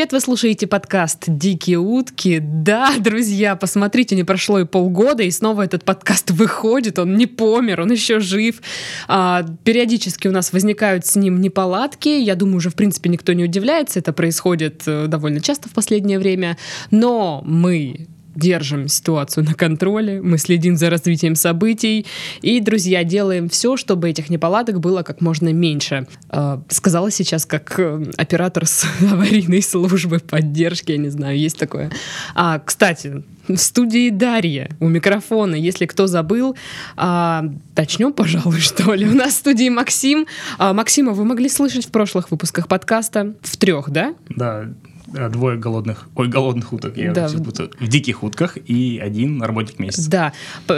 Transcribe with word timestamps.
привет! 0.00 0.12
Вы 0.12 0.20
слушаете 0.20 0.66
подкаст 0.66 1.24
«Дикие 1.26 1.76
утки». 1.76 2.38
Да, 2.40 2.94
друзья, 2.98 3.54
посмотрите, 3.54 4.16
не 4.16 4.24
прошло 4.24 4.58
и 4.58 4.64
полгода, 4.64 5.22
и 5.24 5.30
снова 5.30 5.60
этот 5.60 5.84
подкаст 5.84 6.30
выходит, 6.30 6.98
он 6.98 7.18
не 7.18 7.26
помер, 7.26 7.82
он 7.82 7.92
еще 7.92 8.18
жив. 8.18 8.62
А, 9.08 9.44
периодически 9.62 10.26
у 10.26 10.32
нас 10.32 10.54
возникают 10.54 11.04
с 11.04 11.16
ним 11.16 11.42
неполадки, 11.42 12.08
я 12.08 12.34
думаю, 12.34 12.56
уже 12.56 12.70
в 12.70 12.76
принципе 12.76 13.10
никто 13.10 13.34
не 13.34 13.44
удивляется, 13.44 13.98
это 13.98 14.14
происходит 14.14 14.84
э, 14.86 15.06
довольно 15.06 15.42
часто 15.42 15.68
в 15.68 15.72
последнее 15.72 16.18
время, 16.18 16.56
но 16.90 17.42
мы 17.44 18.06
держим 18.40 18.88
ситуацию 18.88 19.44
на 19.44 19.54
контроле, 19.54 20.20
мы 20.20 20.38
следим 20.38 20.76
за 20.76 20.90
развитием 20.90 21.36
событий 21.36 22.06
и, 22.42 22.60
друзья, 22.60 23.04
делаем 23.04 23.48
все, 23.48 23.76
чтобы 23.76 24.10
этих 24.10 24.30
неполадок 24.30 24.80
было 24.80 25.02
как 25.02 25.20
можно 25.20 25.52
меньше. 25.52 26.06
Э, 26.30 26.58
сказала 26.68 27.10
сейчас 27.10 27.46
как 27.46 27.78
э, 27.78 28.04
оператор 28.16 28.66
с 28.66 28.84
аварийной 29.12 29.62
службы 29.62 30.18
поддержки, 30.18 30.92
я 30.92 30.98
не 30.98 31.10
знаю, 31.10 31.38
есть 31.38 31.58
такое. 31.58 31.92
А, 32.34 32.58
кстати, 32.58 33.22
в 33.48 33.56
студии 33.56 34.10
Дарья 34.10 34.70
у 34.80 34.88
микрофона. 34.88 35.54
Если 35.54 35.86
кто 35.86 36.06
забыл, 36.06 36.56
а, 36.96 37.44
начнем, 37.76 38.12
пожалуй, 38.12 38.60
что 38.60 38.94
ли. 38.94 39.06
У 39.08 39.14
нас 39.14 39.34
в 39.34 39.36
студии 39.38 39.68
Максим. 39.68 40.26
А, 40.58 40.72
Максима 40.72 41.12
вы 41.12 41.24
могли 41.24 41.48
слышать 41.48 41.86
в 41.86 41.90
прошлых 41.90 42.30
выпусках 42.30 42.68
подкаста. 42.68 43.34
В 43.42 43.56
трех, 43.56 43.90
да? 43.90 44.14
Да, 44.28 44.68
двое 45.12 45.58
голодных, 45.58 46.08
ой, 46.14 46.28
голодных 46.28 46.72
уток, 46.72 46.96
я 46.96 47.12
да. 47.12 47.28
путаю, 47.28 47.70
в 47.78 47.88
диких 47.88 48.22
утках 48.22 48.56
и 48.56 49.00
один 49.02 49.42
работник 49.42 49.78
месяца. 49.78 50.10
Да, 50.10 50.32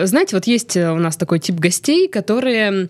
знаете, 0.04 0.36
вот 0.36 0.46
есть 0.46 0.76
э, 0.76 0.90
у 0.90 0.98
нас 0.98 1.16
такой 1.16 1.38
тип 1.38 1.56
гостей, 1.56 2.08
которые 2.08 2.88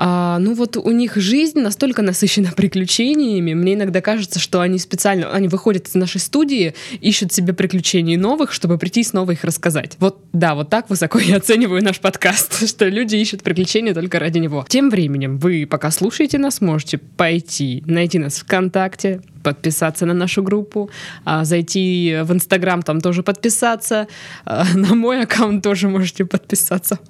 а, 0.00 0.38
ну 0.38 0.54
вот 0.54 0.76
у 0.76 0.90
них 0.92 1.16
жизнь 1.16 1.58
настолько 1.58 2.02
насыщена 2.02 2.52
приключениями, 2.56 3.52
мне 3.54 3.74
иногда 3.74 4.00
кажется, 4.00 4.38
что 4.38 4.60
они 4.60 4.78
специально, 4.78 5.32
они 5.32 5.48
выходят 5.48 5.88
из 5.88 5.94
нашей 5.94 6.20
студии, 6.20 6.74
ищут 7.00 7.32
себе 7.32 7.52
приключений 7.52 8.16
новых, 8.16 8.52
чтобы 8.52 8.78
прийти 8.78 9.02
снова 9.02 9.32
их 9.32 9.42
рассказать. 9.42 9.96
Вот, 9.98 10.20
да, 10.32 10.54
вот 10.54 10.70
так 10.70 10.88
высоко 10.88 11.18
я 11.24 11.38
оцениваю 11.38 11.82
наш 11.82 11.98
подкаст, 11.98 12.68
что 12.68 12.86
люди 12.86 13.16
ищут 13.16 13.42
приключения 13.42 13.92
только 13.92 14.20
ради 14.20 14.38
него. 14.38 14.64
Тем 14.68 14.88
временем 14.88 15.38
вы, 15.38 15.66
пока 15.68 15.90
слушаете 15.90 16.38
нас, 16.38 16.60
можете 16.60 16.98
пойти, 16.98 17.82
найти 17.84 18.20
нас 18.20 18.36
ВКонтакте, 18.36 19.20
подписаться 19.42 20.06
на 20.06 20.14
нашу 20.14 20.42
группу, 20.42 20.90
а, 21.24 21.44
зайти 21.44 22.20
в 22.22 22.32
Инстаграм, 22.32 22.82
там 22.82 23.00
тоже 23.00 23.22
подписаться, 23.22 24.06
а, 24.44 24.64
на 24.74 24.94
мой 24.94 25.22
аккаунт 25.22 25.62
тоже 25.62 25.88
можете 25.88 26.24
подписаться. 26.24 26.98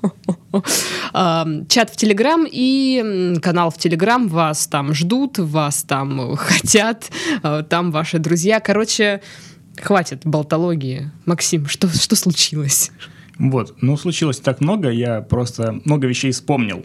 А, 1.12 1.46
чат 1.68 1.90
в 1.90 1.96
Телеграм 1.96 2.46
и 2.50 3.34
канал 3.42 3.70
в 3.70 3.78
Телеграм, 3.78 4.28
вас 4.28 4.66
там 4.66 4.94
ждут, 4.94 5.38
вас 5.38 5.82
там 5.82 6.36
хотят, 6.36 7.10
там 7.68 7.90
ваши 7.90 8.18
друзья. 8.18 8.60
Короче, 8.60 9.20
хватит 9.80 10.22
болтологии. 10.24 11.10
Максим, 11.26 11.66
что, 11.66 11.88
что 11.88 12.16
случилось? 12.16 12.90
Вот, 13.38 13.76
ну 13.80 13.96
случилось 13.96 14.40
так 14.40 14.60
много, 14.60 14.90
я 14.90 15.20
просто 15.20 15.80
много 15.84 16.06
вещей 16.08 16.32
вспомнил. 16.32 16.84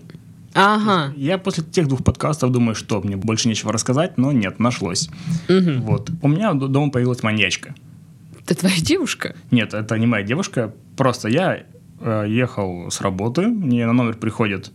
Ага. 0.54 1.14
Я 1.16 1.38
после 1.38 1.64
тех 1.64 1.88
двух 1.88 2.04
подкастов 2.04 2.52
думаю, 2.52 2.76
что 2.76 3.02
мне 3.02 3.16
больше 3.16 3.48
нечего 3.48 3.73
рассказать, 3.73 4.18
но 4.18 4.32
нет, 4.32 4.59
нашлось. 4.59 5.09
Угу. 5.50 5.82
Вот. 5.82 6.12
У 6.22 6.28
меня 6.28 6.54
дома 6.54 6.92
появилась 6.92 7.23
маньячка. 7.23 7.73
Это 8.44 8.56
твоя 8.56 8.80
девушка? 8.80 9.36
Нет, 9.52 9.74
это 9.74 9.98
не 9.98 10.06
моя 10.06 10.24
девушка. 10.24 10.74
Просто 10.98 11.30
я 11.30 11.64
э, 12.00 12.26
ехал 12.28 12.92
с 12.92 13.02
работы, 13.02 13.48
мне 13.48 13.86
на 13.86 13.94
номер 13.94 14.16
приходит 14.16 14.72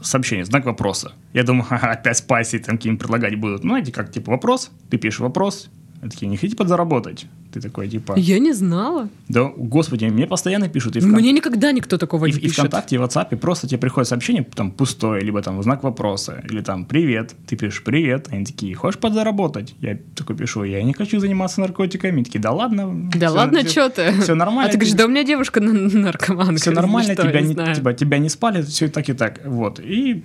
сообщение, 0.00 0.44
знак 0.44 0.64
вопроса. 0.64 1.12
Я 1.32 1.42
думаю, 1.44 1.66
ага, 1.70 1.92
опять 1.92 2.18
спайси 2.18 2.58
там 2.58 2.76
какие-нибудь 2.76 3.02
предлагать 3.02 3.38
будут. 3.38 3.64
Ну, 3.64 3.70
знаете, 3.70 3.92
как 3.92 4.10
типа 4.10 4.32
вопрос, 4.32 4.70
ты 4.90 4.96
пишешь 4.96 5.20
вопрос, 5.20 5.70
они 6.00 6.10
такие, 6.10 6.28
не 6.28 6.36
хотите 6.36 6.56
подзаработать? 6.56 7.26
Ты 7.52 7.60
такой, 7.60 7.88
типа... 7.88 8.14
Я 8.16 8.38
не 8.38 8.52
знала. 8.52 9.10
Да, 9.28 9.52
господи, 9.54 10.06
мне 10.06 10.26
постоянно 10.26 10.68
пишут. 10.68 10.96
И 10.96 11.00
Мне 11.00 11.30
никогда 11.32 11.72
никто 11.72 11.98
такого 11.98 12.24
и, 12.24 12.32
не 12.32 12.38
и 12.38 12.40
пишет. 12.40 12.58
И 12.58 12.60
ВКонтакте, 12.60 12.96
и 12.96 12.98
в 12.98 13.02
WhatsApp 13.02 13.36
просто 13.36 13.68
тебе 13.68 13.78
приходит 13.78 14.08
сообщение, 14.08 14.42
там, 14.42 14.70
пустое, 14.70 15.20
либо 15.20 15.42
там 15.42 15.62
знак 15.62 15.82
вопроса, 15.82 16.42
или 16.48 16.62
там, 16.62 16.86
привет. 16.86 17.34
Ты 17.46 17.56
пишешь, 17.56 17.84
привет. 17.84 18.28
Они 18.30 18.46
такие, 18.46 18.74
хочешь 18.74 18.98
подзаработать? 18.98 19.74
Я 19.80 19.98
такой 20.16 20.36
пишу, 20.36 20.64
я 20.64 20.82
не 20.82 20.94
хочу 20.94 21.20
заниматься 21.20 21.60
наркотиками. 21.60 22.14
Они 22.14 22.24
такие, 22.24 22.40
да 22.40 22.52
ладно. 22.52 23.10
Да 23.14 23.26
все, 23.26 23.36
ладно, 23.36 23.68
что 23.68 23.90
ты? 23.90 24.12
Все 24.22 24.34
нормально. 24.34 24.68
А 24.68 24.72
ты 24.72 24.78
говоришь, 24.78 24.94
да 24.94 25.04
у 25.04 25.08
меня 25.08 25.24
девушка 25.24 25.60
наркоманка. 25.60 26.56
Все 26.56 26.70
нормально, 26.70 27.12
что, 27.12 27.28
тебя, 27.28 27.42
не, 27.42 27.54
тебя, 27.54 27.92
тебя 27.92 28.18
не 28.18 28.30
спали, 28.30 28.62
все 28.62 28.88
так 28.88 29.06
и 29.10 29.12
так. 29.12 29.40
Вот. 29.44 29.80
И 29.80 30.24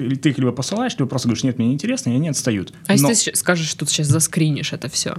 ты, 0.00 0.16
ты 0.16 0.30
их 0.30 0.38
либо 0.38 0.52
посылаешь, 0.52 0.96
либо 0.98 1.08
просто 1.08 1.28
говоришь, 1.28 1.44
нет, 1.44 1.58
мне 1.58 1.68
не 1.68 1.74
интересно, 1.74 2.10
и 2.10 2.14
они 2.14 2.28
отстают. 2.28 2.72
А 2.86 2.96
Но... 2.96 3.08
если 3.08 3.30
ты 3.30 3.36
скажешь, 3.36 3.68
что 3.68 3.84
ты 3.84 3.92
сейчас 3.92 4.08
заскринишь 4.08 4.72
это 4.72 4.88
все? 4.88 5.16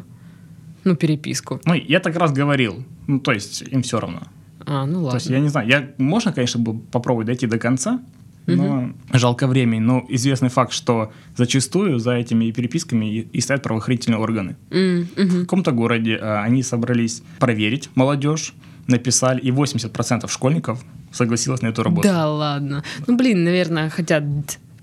Ну, 0.83 0.95
переписку. 0.95 1.61
Ну, 1.65 1.73
я 1.75 1.99
так 1.99 2.15
раз 2.15 2.31
говорил. 2.31 2.83
Ну, 3.07 3.19
то 3.19 3.31
есть, 3.31 3.61
им 3.61 3.83
все 3.83 3.99
равно. 3.99 4.23
А, 4.65 4.85
ну 4.85 5.03
ладно. 5.03 5.11
То 5.11 5.17
есть, 5.17 5.27
я 5.27 5.39
не 5.39 5.49
знаю, 5.49 5.67
я, 5.67 5.89
можно, 5.97 6.33
конечно, 6.33 6.59
было 6.59 6.77
попробовать 6.91 7.27
дойти 7.27 7.45
до 7.45 7.59
конца, 7.59 8.01
но 8.47 8.83
угу. 8.83 8.93
жалко 9.13 9.47
времени. 9.47 9.79
Но 9.79 10.05
известный 10.09 10.49
факт, 10.49 10.73
что 10.73 11.11
зачастую 11.37 11.99
за 11.99 12.13
этими 12.13 12.49
переписками 12.51 13.05
и, 13.05 13.19
и 13.21 13.41
стоят 13.41 13.61
правоохранительные 13.61 14.17
органы. 14.17 14.55
Mm, 14.71 15.07
В 15.15 15.41
каком-то 15.41 15.71
городе 15.71 16.17
а, 16.19 16.41
они 16.43 16.63
собрались 16.63 17.21
проверить 17.39 17.89
молодежь, 17.93 18.53
написали, 18.87 19.39
и 19.39 19.51
80% 19.51 20.27
школьников 20.27 20.83
согласилось 21.11 21.61
на 21.61 21.67
эту 21.67 21.83
работу. 21.83 22.07
Да 22.07 22.29
ладно. 22.29 22.83
Ну, 23.07 23.17
блин, 23.17 23.43
наверное, 23.43 23.89
хотят 23.89 24.23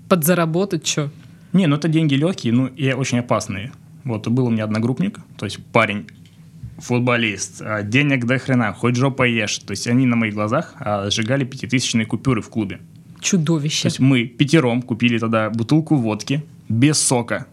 подзаработать, 0.09 0.85
что? 0.85 1.09
Не, 1.53 1.67
ну 1.67 1.77
это 1.77 1.87
деньги 1.87 2.15
легкие, 2.15 2.53
ну 2.53 2.67
и 2.67 2.91
очень 2.91 3.19
опасные. 3.19 3.71
Вот 4.03 4.27
был 4.27 4.47
у 4.47 4.49
меня 4.49 4.65
одногруппник, 4.65 5.19
то 5.37 5.45
есть 5.45 5.59
парень, 5.71 6.07
футболист, 6.77 7.61
а, 7.61 7.83
денег 7.83 8.25
до 8.25 8.37
хрена, 8.37 8.73
хоть 8.73 8.95
жопа 8.95 9.23
ешь. 9.23 9.59
То 9.59 9.71
есть 9.71 9.87
они 9.87 10.05
на 10.05 10.15
моих 10.15 10.33
глазах 10.33 10.73
а, 10.79 11.09
сжигали 11.09 11.45
пятитысячные 11.45 12.05
купюры 12.05 12.41
в 12.41 12.49
клубе. 12.49 12.79
Чудовище. 13.19 13.83
То 13.83 13.87
есть 13.87 13.99
мы 13.99 14.25
пятером 14.25 14.81
купили 14.81 15.17
тогда 15.19 15.49
бутылку 15.49 15.95
водки 15.95 16.43
без 16.69 16.97
сока. 16.99 17.47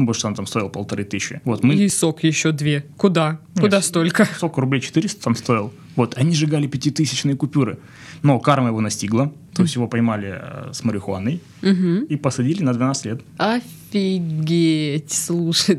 Ну, 0.00 0.06
больше 0.06 0.26
он 0.26 0.34
там 0.34 0.46
стоил 0.46 0.70
полторы 0.70 1.04
тысячи. 1.04 1.42
Вот 1.44 1.62
мы... 1.62 1.74
И 1.74 1.86
сок 1.90 2.24
еще 2.24 2.52
две. 2.52 2.86
Куда? 2.96 3.38
Нет, 3.54 3.60
Куда 3.60 3.82
столько? 3.82 4.26
Сок 4.38 4.56
рублей 4.56 4.80
400 4.80 5.22
там 5.22 5.36
стоил. 5.36 5.74
Вот, 5.94 6.16
они 6.16 6.34
сжигали 6.34 6.66
пятитысячные 6.66 7.36
купюры. 7.36 7.78
Но 8.22 8.40
карма 8.40 8.68
его 8.68 8.80
настигла. 8.80 9.30
То 9.54 9.62
есть 9.62 9.74
его 9.74 9.88
поймали 9.88 10.38
э, 10.40 10.72
с 10.72 10.84
марихуаной 10.84 11.42
угу. 11.62 12.06
и 12.08 12.16
посадили 12.16 12.62
на 12.62 12.72
12 12.72 13.04
лет. 13.04 13.20
Офигеть, 13.36 15.12
слушай, 15.12 15.78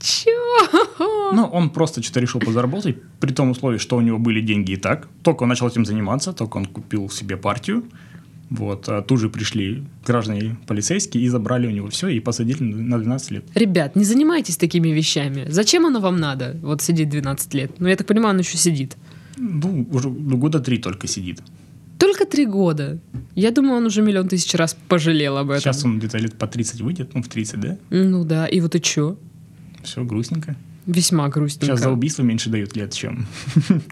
чё? 0.00 0.32
Ну, 1.32 1.44
он 1.44 1.70
просто 1.70 2.02
что-то 2.02 2.18
решил 2.18 2.40
подзаработать, 2.40 2.96
при 3.20 3.32
том 3.32 3.50
условии, 3.50 3.78
что 3.78 3.96
у 3.96 4.00
него 4.00 4.18
были 4.18 4.40
деньги 4.40 4.72
и 4.72 4.76
так. 4.76 5.06
Только 5.22 5.44
он 5.44 5.48
начал 5.48 5.68
этим 5.68 5.84
заниматься, 5.84 6.32
только 6.32 6.56
он 6.56 6.64
купил 6.64 7.08
себе 7.08 7.36
партию. 7.36 7.84
Вот, 8.50 8.88
а 8.88 9.00
тут 9.00 9.20
же 9.20 9.30
пришли 9.30 9.84
граждане 10.04 10.56
полицейские 10.66 11.22
и 11.22 11.28
забрали 11.28 11.68
у 11.68 11.70
него 11.70 11.88
все 11.88 12.08
и 12.08 12.18
посадили 12.18 12.62
на 12.62 12.98
12 12.98 13.30
лет. 13.30 13.44
Ребят, 13.54 13.94
не 13.94 14.04
занимайтесь 14.04 14.56
такими 14.56 14.88
вещами. 14.88 15.46
Зачем 15.48 15.86
оно 15.86 16.00
вам 16.00 16.18
надо? 16.18 16.56
Вот 16.60 16.82
сидеть 16.82 17.08
12 17.10 17.54
лет. 17.54 17.70
Ну, 17.78 17.86
я 17.88 17.96
так 17.96 18.08
понимаю, 18.08 18.34
он 18.34 18.40
еще 18.40 18.56
сидит. 18.56 18.96
Ну, 19.36 19.86
уже 19.92 20.10
года 20.10 20.58
три 20.58 20.78
только 20.78 21.06
сидит. 21.06 21.40
Только 21.96 22.26
три 22.26 22.44
года. 22.44 22.98
Я 23.36 23.52
думаю, 23.52 23.76
он 23.76 23.86
уже 23.86 24.02
миллион 24.02 24.26
тысяч 24.26 24.52
раз 24.54 24.76
пожалел 24.88 25.36
об 25.36 25.50
этом. 25.50 25.60
Сейчас 25.60 25.84
он 25.84 25.98
где-то 25.98 26.18
лет 26.18 26.34
по 26.36 26.48
30 26.48 26.80
выйдет, 26.80 27.14
ну, 27.14 27.22
в 27.22 27.28
30, 27.28 27.60
да? 27.60 27.78
Ну 27.90 28.24
да, 28.24 28.46
и 28.46 28.60
вот 28.60 28.74
и 28.74 28.80
чё? 28.80 29.16
Все 29.84 30.02
грустненько. 30.02 30.56
Весьма 30.86 31.28
грустненько. 31.28 31.66
Сейчас 31.66 31.80
за 31.80 31.90
убийство 31.90 32.22
меньше 32.22 32.50
дают 32.50 32.74
лет, 32.74 32.92
чем... 32.92 33.26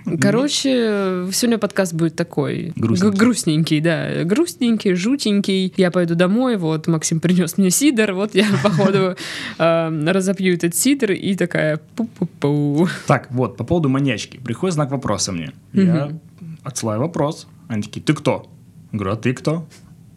Короче, 0.20 1.26
сегодня 1.32 1.58
подкаст 1.58 1.92
будет 1.92 2.16
такой... 2.16 2.72
Грустненький. 2.76 3.18
Грустненький, 3.18 3.80
да. 3.80 4.24
Грустненький, 4.24 4.94
жутенький. 4.94 5.72
Я 5.76 5.90
пойду 5.90 6.14
домой, 6.14 6.56
вот 6.56 6.86
Максим 6.86 7.20
принес 7.20 7.58
мне 7.58 7.70
сидор, 7.70 8.12
вот 8.12 8.34
я, 8.34 8.46
походу, 8.62 9.16
э, 9.58 10.10
разопью 10.12 10.54
этот 10.54 10.74
сидор 10.74 11.12
и 11.12 11.34
такая 11.34 11.80
пу-пу-пу. 11.96 12.88
Так, 13.06 13.28
вот, 13.30 13.56
по 13.56 13.64
поводу 13.64 13.88
маньячки. 13.88 14.38
Приходит 14.38 14.74
знак 14.74 14.90
вопроса 14.90 15.32
мне. 15.32 15.52
Я 15.72 16.18
отсылаю 16.62 17.00
вопрос. 17.00 17.46
Они 17.68 17.82
такие, 17.82 18.00
ты 18.00 18.14
кто? 18.14 18.50
Говорю, 18.92 19.12
а 19.12 19.16
ты 19.16 19.34
кто? 19.34 19.68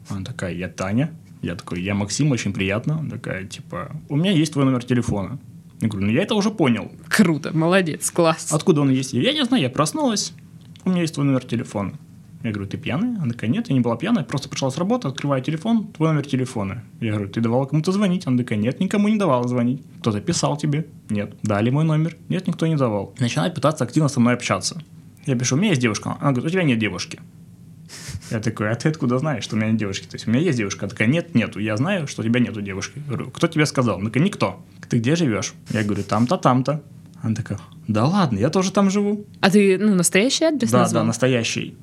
Она 0.10 0.24
такая, 0.24 0.54
я 0.54 0.70
Таня. 0.70 1.12
Я 1.42 1.56
такой, 1.56 1.82
я 1.82 1.96
Максим, 1.96 2.32
очень 2.32 2.54
приятно. 2.54 3.00
Она 3.00 3.10
такая, 3.10 3.46
типа, 3.46 3.92
у 4.10 4.16
меня 4.16 4.32
есть 4.32 4.54
твой 4.54 4.66
номер 4.66 4.84
телефона. 4.84 5.40
Я 5.82 5.88
говорю, 5.88 6.08
ну 6.08 6.14
я 6.14 6.22
это 6.22 6.36
уже 6.36 6.52
понял. 6.52 6.92
Круто, 7.10 7.56
молодец, 7.56 8.10
класс. 8.12 8.50
Откуда 8.52 8.82
он 8.82 8.92
есть? 8.92 9.14
Я 9.14 9.34
не 9.34 9.44
знаю, 9.44 9.64
я 9.64 9.70
проснулась, 9.70 10.34
у 10.86 10.90
меня 10.90 11.02
есть 11.02 11.16
твой 11.16 11.26
номер 11.26 11.44
телефона. 11.44 11.94
Я 12.44 12.52
говорю, 12.52 12.70
ты 12.70 12.78
пьяный? 12.78 13.20
Она 13.20 13.34
такая, 13.34 13.50
нет, 13.50 13.70
я 13.70 13.76
не 13.76 13.82
была 13.82 13.98
пьяная, 13.98 14.24
просто 14.24 14.50
пришла 14.50 14.72
с 14.72 14.78
работы, 14.78 15.08
открываю 15.08 15.44
телефон, 15.44 15.88
твой 15.88 16.10
номер 16.10 16.26
телефона. 16.26 16.84
Я 17.00 17.12
говорю, 17.12 17.30
ты 17.30 17.40
давала 17.40 17.66
кому-то 17.66 17.92
звонить? 17.92 18.26
Она 18.26 18.38
такая, 18.38 18.58
нет, 18.58 18.80
никому 18.80 19.10
не 19.10 19.18
давала 19.18 19.48
звонить. 19.48 19.84
Кто-то 20.00 20.22
писал 20.22 20.58
тебе? 20.58 20.88
Нет. 21.10 21.36
Дали 21.44 21.70
мой 21.70 21.84
номер? 21.84 22.16
Нет, 22.30 22.48
никто 22.48 22.66
не 22.66 22.76
давал. 22.76 23.14
Начинает 23.20 23.54
пытаться 23.54 23.84
активно 23.84 24.10
со 24.10 24.20
мной 24.20 24.34
общаться. 24.34 24.82
Я 25.28 25.36
пишу, 25.36 25.56
у 25.56 25.60
меня 25.60 25.70
есть 25.70 25.82
девушка. 25.82 26.18
Она 26.20 26.32
говорит, 26.32 26.46
у 26.46 26.50
тебя 26.50 26.64
нет 26.64 26.80
девушки. 26.80 27.20
Я 28.32 28.40
такой, 28.40 28.72
а 28.72 28.76
ты 28.76 28.90
откуда 28.90 29.20
знаешь, 29.20 29.44
что 29.44 29.56
у 29.56 29.60
меня 29.60 29.70
нет 29.72 29.80
девушки? 29.80 30.06
То 30.08 30.16
есть 30.16 30.28
у 30.28 30.32
меня 30.32 30.42
есть 30.42 30.58
девушка. 30.58 30.86
Она 30.86 30.90
такая, 30.90 31.08
нет, 31.08 31.36
нету. 31.36 31.60
Я 31.60 31.76
знаю, 31.78 32.08
что 32.08 32.22
у 32.22 32.26
тебя 32.26 32.40
нету 32.40 32.62
девушки. 32.62 32.94
Я 32.96 33.04
говорю, 33.04 33.30
кто 33.30 33.48
тебе 33.48 33.66
сказал? 33.66 33.98
Она 33.98 34.06
такая, 34.06 34.24
никто. 34.24 34.66
Ты 34.90 34.98
где 35.00 35.16
живешь? 35.16 35.54
Я 35.70 35.84
говорю, 35.84 36.04
там-то, 36.04 36.38
там-то. 36.38 36.82
Она 37.22 37.36
такая, 37.36 37.60
да 37.88 38.06
ладно, 38.06 38.40
я 38.40 38.50
тоже 38.50 38.72
там 38.72 38.90
живу. 38.90 39.26
А 39.42 39.52
ты, 39.52 39.78
ну, 39.78 39.94
настоящий 39.96 40.46
адрес 40.46 40.72
Да, 40.72 40.80
назвал? 40.80 41.04
да, 41.04 41.08
настоящий. 41.08 41.76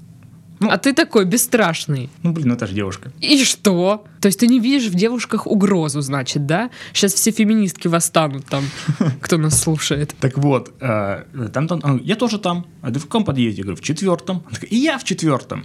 А 0.60 0.76
ты 0.76 0.92
такой 0.92 1.24
бесстрашный. 1.24 2.10
Ну, 2.24 2.32
блин, 2.32 2.48
ну 2.48 2.54
это 2.54 2.66
же 2.66 2.74
девушка. 2.74 3.12
И 3.20 3.44
что? 3.44 4.04
То 4.20 4.26
есть 4.26 4.40
ты 4.40 4.48
не 4.48 4.58
видишь 4.58 4.90
в 4.90 4.94
девушках 4.94 5.46
угрозу, 5.46 6.00
значит, 6.00 6.46
да? 6.46 6.70
Сейчас 6.92 7.14
все 7.14 7.30
феминистки 7.30 7.86
восстанут 7.86 8.46
там, 8.46 8.64
кто 9.20 9.36
нас 9.36 9.60
слушает. 9.60 10.14
Так 10.18 10.36
вот, 10.38 10.72
э, 10.80 11.24
там, 11.52 11.68
там, 11.68 11.80
а, 11.84 11.98
я 12.02 12.16
тоже 12.16 12.38
там. 12.40 12.66
А 12.82 12.90
ты 12.90 12.98
в 12.98 13.04
каком 13.04 13.24
подъезде? 13.24 13.58
Я 13.60 13.64
говорю, 13.64 13.80
в 13.80 13.84
четвертом. 13.84 14.42
И 14.68 14.76
я 14.76 14.98
в 14.98 15.04
четвертом. 15.04 15.64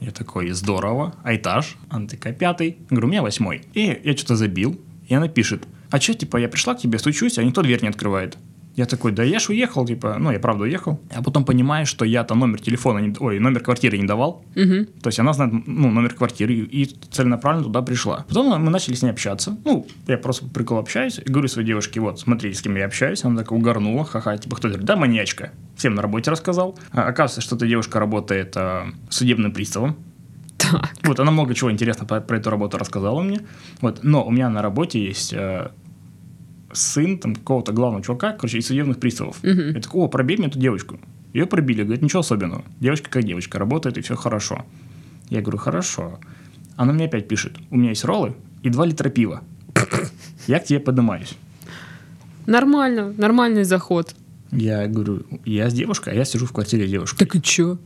Я 0.00 0.10
такой, 0.10 0.50
здорово. 0.50 1.14
А 1.24 1.34
этаж? 1.34 1.76
Она 1.88 2.06
такая, 2.06 2.32
пятый. 2.32 2.76
Я 2.78 2.86
говорю, 2.90 3.08
у 3.08 3.10
меня 3.10 3.22
восьмой. 3.22 3.62
И 3.74 4.00
я 4.02 4.16
что-то 4.16 4.36
забил. 4.36 4.80
И 5.08 5.14
она 5.14 5.28
пишет, 5.28 5.66
а 5.90 6.00
что, 6.00 6.14
типа, 6.14 6.36
я 6.36 6.48
пришла 6.48 6.74
к 6.74 6.78
тебе, 6.78 6.98
стучусь, 6.98 7.38
а 7.38 7.44
никто 7.44 7.62
дверь 7.62 7.82
не 7.82 7.88
открывает. 7.88 8.36
Я 8.76 8.84
такой, 8.84 9.12
да 9.12 9.22
я 9.22 9.38
ж 9.38 9.48
уехал, 9.48 9.86
типа, 9.86 10.16
ну, 10.18 10.30
я 10.30 10.38
правда 10.38 10.64
уехал. 10.64 11.00
А 11.14 11.22
потом 11.22 11.44
понимаю, 11.44 11.86
что 11.86 12.04
я-то 12.04 12.34
номер 12.34 12.60
телефона, 12.60 12.98
не, 12.98 13.14
ой, 13.18 13.38
номер 13.38 13.60
квартиры 13.60 13.98
не 13.98 14.06
давал. 14.06 14.44
Мгм. 14.54 14.86
То 15.02 15.08
есть 15.08 15.18
она 15.18 15.32
знает, 15.32 15.52
ну, 15.66 15.90
номер 15.90 16.14
квартиры 16.14 16.54
и 16.54 16.76
и 16.76 16.84
целенаправленно 17.10 17.64
туда 17.64 17.80
пришла. 17.82 18.24
Потом 18.28 18.62
мы 18.62 18.70
начали 18.70 18.94
с 18.94 19.02
ней 19.02 19.10
общаться. 19.10 19.56
Ну, 19.64 19.86
я 20.06 20.18
просто 20.18 20.44
по 20.44 20.52
приколу 20.52 20.80
общаюсь 20.80 21.18
и 21.18 21.30
говорю 21.30 21.48
своей 21.48 21.66
девушке, 21.66 22.00
вот, 22.00 22.20
смотрите, 22.20 22.58
с 22.58 22.62
кем 22.62 22.76
я 22.76 22.84
общаюсь. 22.84 23.24
Она 23.24 23.42
такая 23.42 23.58
угорнула, 23.58 24.04
ха-ха, 24.04 24.36
типа, 24.36 24.56
кто 24.56 24.68
говорит, 24.68 24.86
да, 24.86 24.96
маньячка. 24.96 25.52
Всем 25.76 25.94
на 25.94 26.02
работе 26.02 26.30
рассказал. 26.30 26.78
А, 26.92 27.08
оказывается, 27.08 27.40
что 27.40 27.56
эта 27.56 27.66
девушка 27.66 27.98
работает 27.98 28.56
а, 28.56 28.88
судебным 29.08 29.52
приставом. 29.52 29.96
Так. 30.58 30.90
Вот, 31.04 31.20
она 31.20 31.30
много 31.30 31.54
чего 31.54 31.70
интересного 31.70 32.08
про, 32.08 32.20
про 32.20 32.36
эту 32.38 32.50
работу 32.50 32.78
рассказала 32.78 33.22
мне. 33.22 33.40
Вот, 33.80 34.00
но 34.02 34.24
у 34.24 34.30
меня 34.30 34.48
на 34.50 34.62
работе 34.62 35.02
есть 35.02 35.32
э, 35.32 35.70
сын 36.76 37.18
там 37.18 37.34
какого-то 37.34 37.72
главного 37.72 38.04
чувака, 38.04 38.32
короче, 38.32 38.58
из 38.58 38.66
судебных 38.66 38.98
приставов. 38.98 39.42
Мгм. 39.42 39.74
Я 39.74 39.80
такой, 39.80 40.02
о, 40.02 40.08
пробей 40.08 40.36
мне 40.36 40.48
эту 40.48 40.58
девочку. 40.58 40.98
Ее 41.32 41.46
пробили, 41.46 41.82
говорит, 41.82 42.02
ничего 42.02 42.20
особенного. 42.20 42.64
Девочка 42.80 43.10
как 43.10 43.24
девочка, 43.24 43.58
работает 43.58 43.98
и 43.98 44.00
все 44.00 44.16
хорошо. 44.16 44.64
Я 45.28 45.40
говорю, 45.40 45.58
хорошо. 45.58 46.18
Она 46.76 46.92
мне 46.92 47.06
опять 47.06 47.28
пишет, 47.28 47.56
у 47.70 47.76
меня 47.76 47.90
есть 47.90 48.04
роллы 48.04 48.34
и 48.62 48.70
2 48.70 48.86
литра 48.86 49.08
пива. 49.08 49.42
Я 50.46 50.60
к 50.60 50.64
тебе 50.64 50.80
поднимаюсь. 50.80 51.34
Нормально, 52.46 53.12
нормальный 53.16 53.64
заход. 53.64 54.14
Я 54.52 54.86
говорю, 54.86 55.26
я 55.44 55.68
с 55.68 55.74
девушкой, 55.74 56.14
а 56.14 56.16
я 56.16 56.24
сижу 56.24 56.46
в 56.46 56.52
квартире 56.52 56.86
с 56.86 56.90
девушкой. 56.90 57.18
Так 57.18 57.34
и 57.34 57.42
чё? 57.42 57.78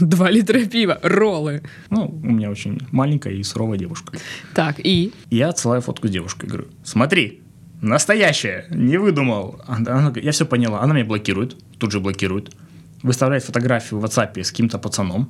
Два 0.00 0.30
литра 0.30 0.64
пива, 0.66 0.98
роллы. 1.02 1.62
Ну, 1.90 2.06
у 2.22 2.26
меня 2.26 2.50
очень 2.50 2.80
маленькая 2.90 3.32
и 3.32 3.42
суровая 3.42 3.78
девушка. 3.78 4.18
Так, 4.54 4.80
и? 4.84 5.12
Я 5.30 5.48
отсылаю 5.48 5.80
фотку 5.80 6.08
с 6.08 6.10
девушкой. 6.10 6.46
Говорю, 6.46 6.66
смотри, 6.84 7.40
настоящая, 7.80 8.66
не 8.70 8.96
выдумал. 8.98 9.60
Она, 9.66 10.12
я 10.16 10.32
все 10.32 10.46
поняла. 10.46 10.82
Она 10.82 10.94
меня 10.94 11.04
блокирует, 11.04 11.56
тут 11.78 11.92
же 11.92 12.00
блокирует. 12.00 12.54
Выставляет 13.02 13.44
фотографию 13.44 14.00
в 14.00 14.04
WhatsApp 14.04 14.42
с 14.42 14.50
каким-то 14.50 14.78
пацаном. 14.78 15.28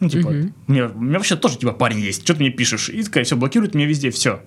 Ну, 0.00 0.08
типа, 0.08 0.30
Мгм. 0.30 0.54
мне, 0.66 0.84
у 0.86 1.00
меня 1.00 1.18
вообще 1.18 1.36
тоже, 1.36 1.56
типа, 1.58 1.72
парень 1.72 2.00
есть. 2.00 2.22
Что 2.24 2.34
ты 2.34 2.40
мне 2.40 2.50
пишешь? 2.50 2.88
И 2.88 3.02
такая, 3.04 3.24
все, 3.24 3.36
блокирует 3.36 3.74
меня 3.74 3.86
везде, 3.86 4.10
все. 4.10 4.40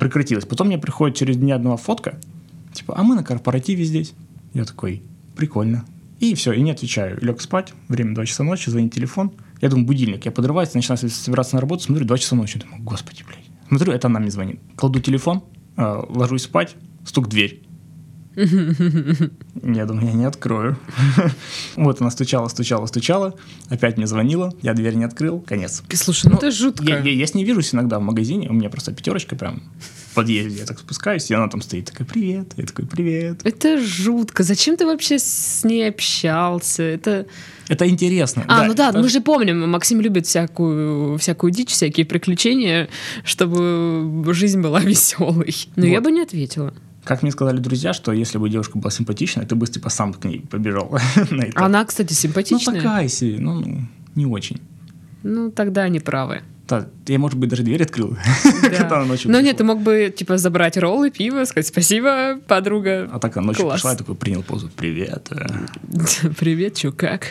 прекратилось. 0.00 0.44
Потом 0.44 0.66
мне 0.66 0.76
приходит 0.78 1.16
через 1.16 1.36
дня 1.36 1.54
одного 1.54 1.76
фотка. 1.76 2.18
Типа, 2.72 2.94
а 2.98 3.04
мы 3.04 3.14
на 3.14 3.22
корпоративе 3.22 3.84
здесь. 3.84 4.12
Я 4.52 4.64
такой, 4.64 5.02
прикольно. 5.36 5.84
И 6.18 6.34
все, 6.34 6.50
и 6.52 6.60
не 6.62 6.72
отвечаю. 6.72 7.16
Лег 7.22 7.40
спать, 7.40 7.72
время 7.86 8.12
2 8.12 8.26
часа 8.26 8.42
ночи, 8.42 8.70
звонит 8.70 8.92
телефон. 8.92 9.30
Я 9.60 9.68
думаю, 9.68 9.86
будильник. 9.86 10.24
Я 10.24 10.32
подрываюсь, 10.32 10.74
начинаю 10.74 10.98
собираться 10.98 11.54
на 11.54 11.60
работу, 11.60 11.84
смотрю, 11.84 12.04
2 12.06 12.18
часа 12.18 12.34
ночи. 12.34 12.58
Думаю, 12.58 12.82
господи, 12.82 13.22
блядь. 13.24 13.44
Смотрю, 13.68 13.92
это 13.92 14.08
она 14.08 14.18
мне 14.18 14.32
звонит. 14.32 14.58
Кладу 14.74 14.98
телефон, 14.98 15.44
ложусь 15.78 16.42
спать, 16.42 16.76
стук 17.04 17.26
в 17.26 17.28
дверь. 17.28 17.67
Я 19.62 19.86
думаю, 19.86 20.06
я 20.06 20.12
не 20.12 20.24
открою. 20.24 20.76
Вот 21.76 22.00
она 22.00 22.10
стучала, 22.10 22.48
стучала, 22.48 22.86
стучала. 22.86 23.34
Опять 23.68 23.96
мне 23.96 24.06
звонила. 24.06 24.52
Я 24.62 24.74
дверь 24.74 24.94
не 24.94 25.04
открыл. 25.04 25.40
Конец. 25.40 25.82
Слушай, 25.92 26.26
ну, 26.26 26.32
Ну, 26.32 26.38
это 26.38 26.50
жутко. 26.50 26.84
Я, 26.84 26.98
я- 27.00 27.12
я 27.12 27.26
с 27.26 27.34
ней 27.34 27.44
вижусь 27.44 27.74
иногда 27.74 27.98
в 27.98 28.02
магазине. 28.02 28.48
У 28.48 28.52
меня 28.52 28.70
просто 28.70 28.92
пятерочка 28.92 29.34
прям 29.36 29.62
в 30.10 30.14
подъезде. 30.14 30.60
Я 30.60 30.66
так 30.66 30.78
спускаюсь, 30.78 31.30
и 31.30 31.34
она 31.34 31.48
там 31.48 31.60
стоит. 31.62 31.86
Такая, 31.86 32.06
привет. 32.06 32.52
Я 32.56 32.64
такой, 32.66 32.86
привет. 32.86 33.40
Это 33.44 33.80
жутко. 33.80 34.42
Зачем 34.42 34.76
ты 34.76 34.86
вообще 34.86 35.18
с 35.18 35.64
ней 35.64 35.88
общался? 35.88 36.82
Это... 36.84 37.26
Это 37.68 37.86
интересно. 37.88 38.44
А, 38.48 38.64
ну 38.64 38.74
да, 38.74 38.90
это- 38.90 38.98
мы 39.00 39.08
же 39.08 39.20
помним, 39.20 39.68
Максим 39.68 40.00
любит 40.00 40.26
всякую, 40.26 41.18
всякую 41.18 41.50
дичь, 41.52 41.70
всякие 41.70 42.06
приключения, 42.06 42.88
чтобы 43.24 44.22
жизнь 44.34 44.60
была 44.60 44.80
веселой. 44.84 45.54
Но 45.76 45.84
я 45.86 45.96
Вот. 45.98 46.04
бы 46.04 46.12
не 46.12 46.22
ответила. 46.22 46.72
Как 47.08 47.22
мне 47.22 47.32
сказали 47.32 47.56
друзья, 47.56 47.94
что 47.94 48.12
если 48.12 48.36
бы 48.36 48.50
девушка 48.50 48.76
была 48.76 48.90
симпатичная, 48.90 49.46
ты 49.46 49.54
бы 49.54 49.66
типа 49.66 49.88
сам 49.88 50.12
к 50.12 50.22
ней 50.26 50.40
побежал. 50.40 50.94
Она, 51.54 51.82
кстати, 51.86 52.10
ну 52.12 52.16
симпатичная. 52.16 52.82
такая 52.82 53.08
себе, 53.08 53.38
ну, 53.38 53.60
ну, 53.60 53.80
не 54.14 54.26
очень. 54.26 54.60
Ну, 55.22 55.50
тогда 55.50 55.84
они 55.84 56.00
правы. 56.00 56.42
Да, 56.68 56.86
я, 57.06 57.18
может 57.18 57.38
быть, 57.38 57.48
даже 57.48 57.62
дверь 57.62 57.82
открыл, 57.82 58.10
Да. 58.62 58.68
когда 58.68 58.96
она 58.98 59.06
ночью 59.06 59.30
Но 59.30 59.40
нет, 59.40 59.56
ты 59.56 59.64
мог 59.64 59.80
бы, 59.80 60.12
типа, 60.14 60.36
забрать 60.36 60.76
роллы, 60.76 61.10
пиво, 61.10 61.44
сказать 61.46 61.66
спасибо, 61.66 62.40
подруга. 62.46 63.08
А 63.10 63.18
так 63.18 63.34
она 63.38 63.46
ночью 63.46 63.62
Класс. 63.64 63.76
пришла, 63.76 63.92
я 63.92 63.96
такой 63.96 64.14
принял 64.14 64.42
позу. 64.42 64.68
Привет. 64.76 65.28
э». 65.30 65.46
Привет, 66.38 66.74
чё, 66.74 66.92
как? 66.92 67.22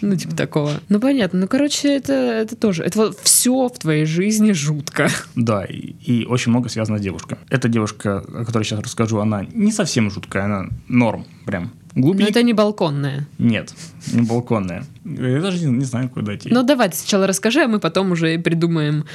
Ну, 0.00 0.16
типа 0.16 0.36
такого. 0.36 0.72
Ну, 0.88 1.00
понятно. 1.00 1.40
Ну, 1.40 1.48
короче, 1.48 1.96
это, 1.96 2.12
это 2.12 2.56
тоже. 2.56 2.82
Это 2.82 2.98
вот 2.98 3.18
все 3.20 3.68
в 3.68 3.78
твоей 3.78 4.04
жизни 4.04 4.52
жутко. 4.52 5.08
Да, 5.34 5.64
и, 5.64 5.94
и 6.04 6.24
очень 6.26 6.50
много 6.50 6.68
связано 6.68 6.98
с 6.98 7.02
девушкой. 7.02 7.38
Эта 7.48 7.68
девушка, 7.68 8.18
о 8.18 8.44
которой 8.44 8.64
сейчас 8.64 8.80
расскажу, 8.80 9.18
она 9.18 9.44
не 9.52 9.72
совсем 9.72 10.10
жуткая, 10.10 10.44
она 10.44 10.68
норм, 10.88 11.26
прям. 11.44 11.72
Но 11.94 12.02
Глубинка? 12.02 12.30
это 12.30 12.42
не 12.42 12.52
балконная. 12.52 13.26
Нет, 13.38 13.74
не 14.12 14.20
балконная. 14.20 14.84
Я 15.04 15.40
даже 15.40 15.64
не, 15.64 15.72
не 15.78 15.84
знаю, 15.84 16.10
куда 16.10 16.36
идти. 16.36 16.50
Ну, 16.52 16.62
давай 16.62 16.90
ты 16.90 16.96
сначала 16.96 17.26
расскажи, 17.26 17.62
а 17.62 17.68
мы 17.68 17.80
потом 17.80 18.12
уже 18.12 18.38
придумаем 18.38 19.06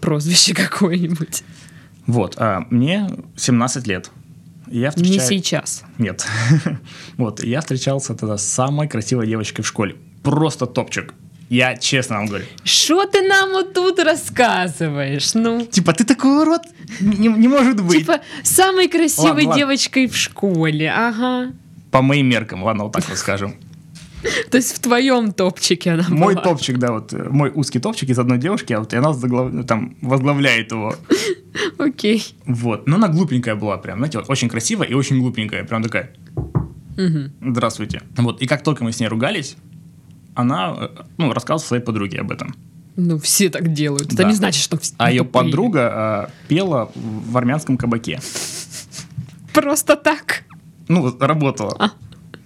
прозвище 0.00 0.52
какое-нибудь. 0.54 1.44
Вот, 2.06 2.34
а 2.38 2.66
мне 2.70 3.08
17 3.36 3.86
лет. 3.86 4.10
Я 4.66 4.88
Не 4.88 4.90
встречаю... 4.90 5.28
сейчас. 5.28 5.84
Нет. 5.98 6.26
вот, 7.16 7.44
я 7.44 7.60
встречался 7.60 8.14
тогда 8.14 8.36
с 8.36 8.46
самой 8.46 8.88
красивой 8.88 9.26
девочкой 9.26 9.64
в 9.64 9.68
школе. 9.68 9.96
Просто 10.22 10.66
топчик. 10.66 11.14
Я 11.50 11.76
честно 11.76 12.16
вам 12.16 12.26
говорю. 12.26 12.46
Что 12.64 13.04
ты 13.04 13.22
нам 13.22 13.50
вот 13.50 13.74
тут 13.74 13.98
рассказываешь? 13.98 15.34
Ну, 15.34 15.66
Типа, 15.66 15.92
ты 15.92 16.04
такой 16.04 16.42
урод? 16.42 16.62
Не, 17.00 17.28
не 17.28 17.48
может 17.48 17.80
быть. 17.82 17.98
типа, 17.98 18.20
самой 18.42 18.88
красивой 18.88 19.28
Ладно, 19.28 19.48
ладно. 19.48 19.58
девочкой 19.58 20.06
в 20.06 20.16
школе. 20.16 20.90
Ага. 20.90 21.52
По 21.90 22.02
моим 22.02 22.26
меркам, 22.26 22.64
ладно, 22.64 22.84
вот 22.84 22.92
так 22.92 23.08
вот 23.08 23.18
скажем. 23.18 23.54
То 24.50 24.56
есть 24.58 24.74
в 24.76 24.78
твоем 24.80 25.32
топчике 25.32 25.92
она 25.92 26.04
Мой 26.08 26.34
была. 26.34 26.44
топчик, 26.44 26.78
да, 26.78 26.92
вот 26.92 27.12
э, 27.12 27.28
мой 27.30 27.50
узкий 27.54 27.78
топчик 27.80 28.08
из 28.10 28.18
одной 28.18 28.38
девушки, 28.38 28.72
а 28.72 28.80
вот 28.80 28.92
и 28.92 28.96
она 28.96 29.10
заглав- 29.12 29.50
ну, 29.52 29.64
там 29.64 29.96
возглавляет 30.02 30.72
его. 30.72 30.94
Окей. 31.78 32.34
Вот. 32.46 32.86
Но 32.88 32.96
она 32.96 33.08
глупенькая 33.08 33.54
была 33.54 33.76
прям, 33.78 33.98
знаете, 33.98 34.18
вот 34.18 34.30
очень 34.30 34.48
красивая 34.48 34.86
и 34.88 34.94
очень 34.94 35.20
глупенькая. 35.20 35.64
Прям 35.64 35.82
такая, 35.82 36.12
здравствуйте. 37.40 38.02
Вот. 38.16 38.40
И 38.42 38.46
как 38.46 38.62
только 38.62 38.84
мы 38.84 38.92
с 38.92 39.00
ней 39.00 39.08
ругались, 39.08 39.56
она, 40.34 40.74
э, 40.78 40.88
ну, 41.18 41.32
рассказывала 41.32 41.66
своей 41.68 41.82
подруге 41.82 42.20
об 42.20 42.30
этом. 42.30 42.54
Ну, 42.96 43.18
все 43.18 43.48
так 43.50 43.72
делают. 43.72 44.06
Это 44.06 44.18
Да. 44.22 44.24
не 44.28 44.34
значит, 44.34 44.62
что 44.62 44.78
все 44.78 44.94
А 44.98 45.10
ее 45.10 45.24
тупые. 45.24 45.44
подруга 45.44 46.28
э, 46.30 46.48
пела 46.48 46.90
в 46.94 47.36
армянском 47.36 47.76
кабаке. 47.76 48.20
Просто 49.52 49.96
так. 49.96 50.44
Ну, 50.88 51.16
работала. 51.18 51.76
А. 51.78 51.90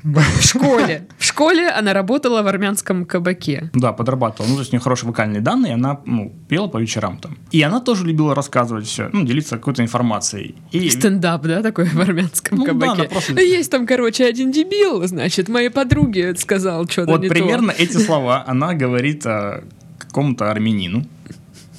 В 0.05 0.43
школе. 0.43 1.07
В 1.39 1.41
школе 1.41 1.69
она 1.69 1.93
работала 1.93 2.43
в 2.43 2.49
армянском 2.49 3.05
кабаке. 3.05 3.71
Да, 3.73 3.93
подрабатывала. 3.93 4.49
Ну, 4.49 4.55
то 4.57 4.63
есть 4.63 4.73
у 4.73 4.75
нее 4.75 4.83
хорошие 4.83 5.07
вокальные 5.07 5.41
данные, 5.41 5.75
она 5.75 6.01
ну, 6.05 6.35
пела 6.49 6.67
по 6.67 6.79
вечерам 6.79 7.19
там. 7.19 7.39
И 7.53 7.63
она 7.63 7.79
тоже 7.79 8.05
любила 8.05 8.35
рассказывать 8.35 8.87
все, 8.87 9.09
ну, 9.13 9.25
делиться 9.25 9.57
какой-то 9.57 9.85
информацией. 9.85 10.57
И 10.73 10.91
Стендап, 10.91 11.43
да, 11.43 11.63
такой 11.63 11.85
в 11.85 12.01
армянском 12.01 12.59
Ну 12.59 12.65
да, 12.65 12.71
кабаке. 12.73 12.91
она 12.93 13.05
просто- 13.05 13.41
Есть 13.41 13.71
там, 13.71 13.87
короче, 13.87 14.25
один 14.25 14.51
дебил, 14.51 15.07
значит, 15.07 15.49
моей 15.49 15.69
подруге 15.71 16.35
сказал 16.35 16.89
что-то 16.89 17.13
вот 17.13 17.21
не 17.21 17.29
то. 17.29 17.35
примерно 17.35 17.71
эти 17.71 17.99
слова 17.99 18.43
она 18.45 18.75
говорит 18.75 19.25
э, 19.25 19.63
какому-то 19.97 20.51
армянину. 20.51 21.07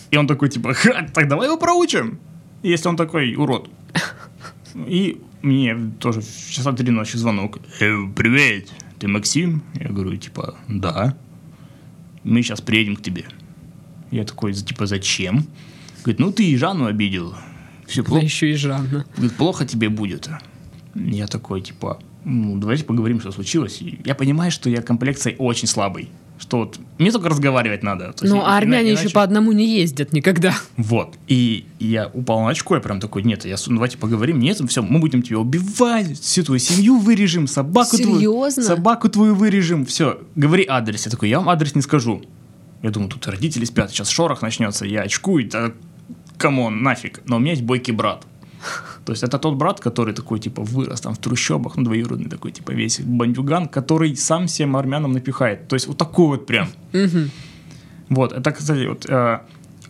И 0.09 0.15
он 0.15 0.25
такой, 0.25 0.47
типа, 0.47 0.73
«Ха, 0.73 1.05
так 1.13 1.27
давай 1.27 1.47
его 1.49 1.57
проучим. 1.57 2.17
Если 2.63 2.87
он 2.87 2.95
такой 2.95 3.35
урод. 3.35 3.69
И 4.87 5.19
мне 5.41 5.75
тоже 5.99 6.21
в 6.21 6.49
часа 6.49 6.71
три 6.71 6.91
ночи 6.91 7.17
звонок. 7.17 7.57
«Э, 7.81 7.93
привет, 8.15 8.69
ты 8.99 9.07
Максим? 9.07 9.63
Я 9.75 9.89
говорю, 9.89 10.15
типа, 10.17 10.55
да. 10.67 11.15
Мы 12.23 12.41
сейчас 12.41 12.61
приедем 12.61 12.95
к 12.95 13.01
тебе. 13.01 13.25
Я 14.11 14.25
такой, 14.25 14.53
типа, 14.53 14.85
зачем? 14.85 15.47
Говорит, 16.03 16.19
ну 16.19 16.31
ты 16.31 16.45
и 16.45 16.57
Жанну 16.57 16.85
обидел. 16.85 17.33
Все 17.87 18.03
плохо. 18.03 18.23
еще 18.23 18.51
и 18.51 18.55
Жанна. 18.55 19.05
Говорит, 19.15 19.35
плохо 19.37 19.65
тебе 19.65 19.89
будет. 19.89 20.29
Я 20.95 21.27
такой, 21.27 21.61
типа, 21.61 21.99
ну, 22.25 22.57
давайте 22.57 22.83
поговорим, 22.83 23.19
что 23.19 23.31
случилось. 23.31 23.81
Я 23.81 24.15
понимаю, 24.15 24.51
что 24.51 24.69
я 24.69 24.81
комплекцией 24.81 25.35
очень 25.37 25.67
слабый. 25.67 26.09
Что 26.39 26.59
вот 26.59 26.79
мне 26.97 27.11
только 27.11 27.29
разговаривать 27.29 27.83
надо. 27.83 28.13
То 28.13 28.23
есть 28.25 28.33
Ну, 28.33 28.41
а 28.41 28.57
армяне 28.57 28.91
иначе- 28.91 29.03
еще 29.05 29.13
по 29.13 29.21
одному 29.21 29.51
не 29.51 29.67
ездят 29.79 30.13
никогда. 30.13 30.55
Вот. 30.77 31.15
И 31.27 31.65
я 31.79 32.07
упал 32.13 32.41
на 32.43 32.49
очко, 32.49 32.75
я 32.75 32.81
прям 32.81 32.99
такой, 32.99 33.23
нет, 33.23 33.45
я, 33.45 33.55
ну, 33.67 33.75
давайте 33.75 33.97
поговорим, 33.97 34.39
нет, 34.39 34.61
все, 34.67 34.81
мы 34.81 34.99
будем 34.99 35.21
тебя 35.21 35.39
убивать, 35.39 36.19
всю 36.19 36.43
твою 36.43 36.59
семью 36.59 36.97
вырежем, 36.97 37.47
собаку 37.47 37.97
Серьезно? 37.97 38.63
твою, 38.63 38.67
собаку 38.67 39.09
твою 39.09 39.35
вырежем, 39.35 39.85
все, 39.85 40.21
говори 40.35 40.65
адрес. 40.67 41.05
Я 41.05 41.11
такой, 41.11 41.29
я 41.29 41.39
вам 41.39 41.49
адрес 41.49 41.75
не 41.75 41.81
скажу. 41.81 42.23
Я 42.81 42.91
думаю, 42.91 43.09
тут 43.09 43.27
родители 43.27 43.65
спят, 43.65 43.91
сейчас 43.91 44.09
шорох 44.09 44.41
начнется, 44.41 44.85
я 44.85 45.01
очкую, 45.01 45.49
да 45.49 45.73
come 46.37 46.62
on, 46.62 46.81
нафиг. 46.81 47.21
Но 47.25 47.35
у 47.35 47.39
меня 47.39 47.51
есть 47.51 47.63
бойкий 47.63 47.93
брат. 47.93 48.25
То 49.05 49.11
есть 49.13 49.23
это 49.23 49.37
тот 49.39 49.55
брат, 49.55 49.79
который 49.79 50.13
такой, 50.13 50.39
типа, 50.39 50.61
вырос 50.63 51.01
там 51.01 51.13
в 51.13 51.17
трущобах, 51.17 51.77
ну, 51.77 51.83
двоюродный 51.83 52.29
такой, 52.29 52.51
типа, 52.51 52.71
весь 52.71 52.99
бандюган, 52.99 53.67
который 53.67 54.15
сам 54.15 54.45
всем 54.47 54.75
армянам 54.75 55.13
напихает. 55.13 55.67
То 55.67 55.75
есть 55.75 55.87
вот 55.87 55.97
такой 55.97 56.27
вот 56.27 56.45
прям. 56.45 56.67
Вот, 58.09 58.33
это, 58.33 58.51
кстати, 58.51 58.87
вот, 58.87 59.05
э, 59.07 59.39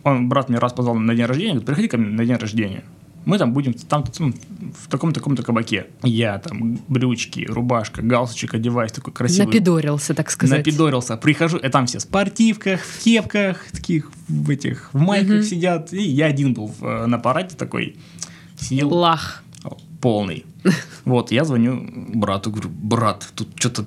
он, 0.04 0.28
брат 0.28 0.48
мне 0.48 0.58
раз 0.58 0.72
позвал 0.72 0.94
на 0.96 1.14
день 1.14 1.24
рождения, 1.26 1.50
говорит, 1.52 1.66
приходи 1.66 1.88
ко 1.88 1.96
мне 1.96 2.10
на 2.10 2.24
день 2.26 2.36
рождения. 2.36 2.84
Мы 3.26 3.36
там 3.38 3.52
будем 3.52 3.74
там, 3.74 4.02
там, 4.04 4.32
в 4.78 4.88
таком-таком-то 4.88 5.42
кабаке. 5.42 5.86
Я 6.02 6.38
там 6.38 6.78
брючки, 6.88 7.46
рубашка, 7.46 8.00
галстучек 8.02 8.54
одеваюсь, 8.54 8.92
такой 8.92 9.12
красивый. 9.12 9.46
Напидорился, 9.46 10.14
так 10.14 10.30
сказать. 10.30 10.58
Напидорился. 10.58 11.16
Прихожу, 11.18 11.58
и 11.58 11.68
там 11.68 11.84
все 11.86 11.98
в 11.98 12.02
спортивках, 12.02 12.80
в 12.80 13.02
кепках, 13.04 13.66
таких, 13.72 14.10
в 14.28 14.48
этих, 14.48 14.88
в 14.94 14.98
майках 14.98 15.44
сидят. 15.44 15.92
И 15.92 16.02
я 16.02 16.26
один 16.26 16.54
был 16.54 16.72
в- 16.80 17.06
на 17.06 17.18
параде 17.18 17.54
такой, 17.56 17.96
сидел 18.60 18.94
Лах. 18.94 19.42
полный. 20.00 20.46
Вот, 21.04 21.32
я 21.32 21.44
звоню 21.44 21.88
брату, 22.14 22.50
говорю, 22.50 22.70
брат, 22.70 23.26
тут 23.34 23.48
что-то 23.56 23.86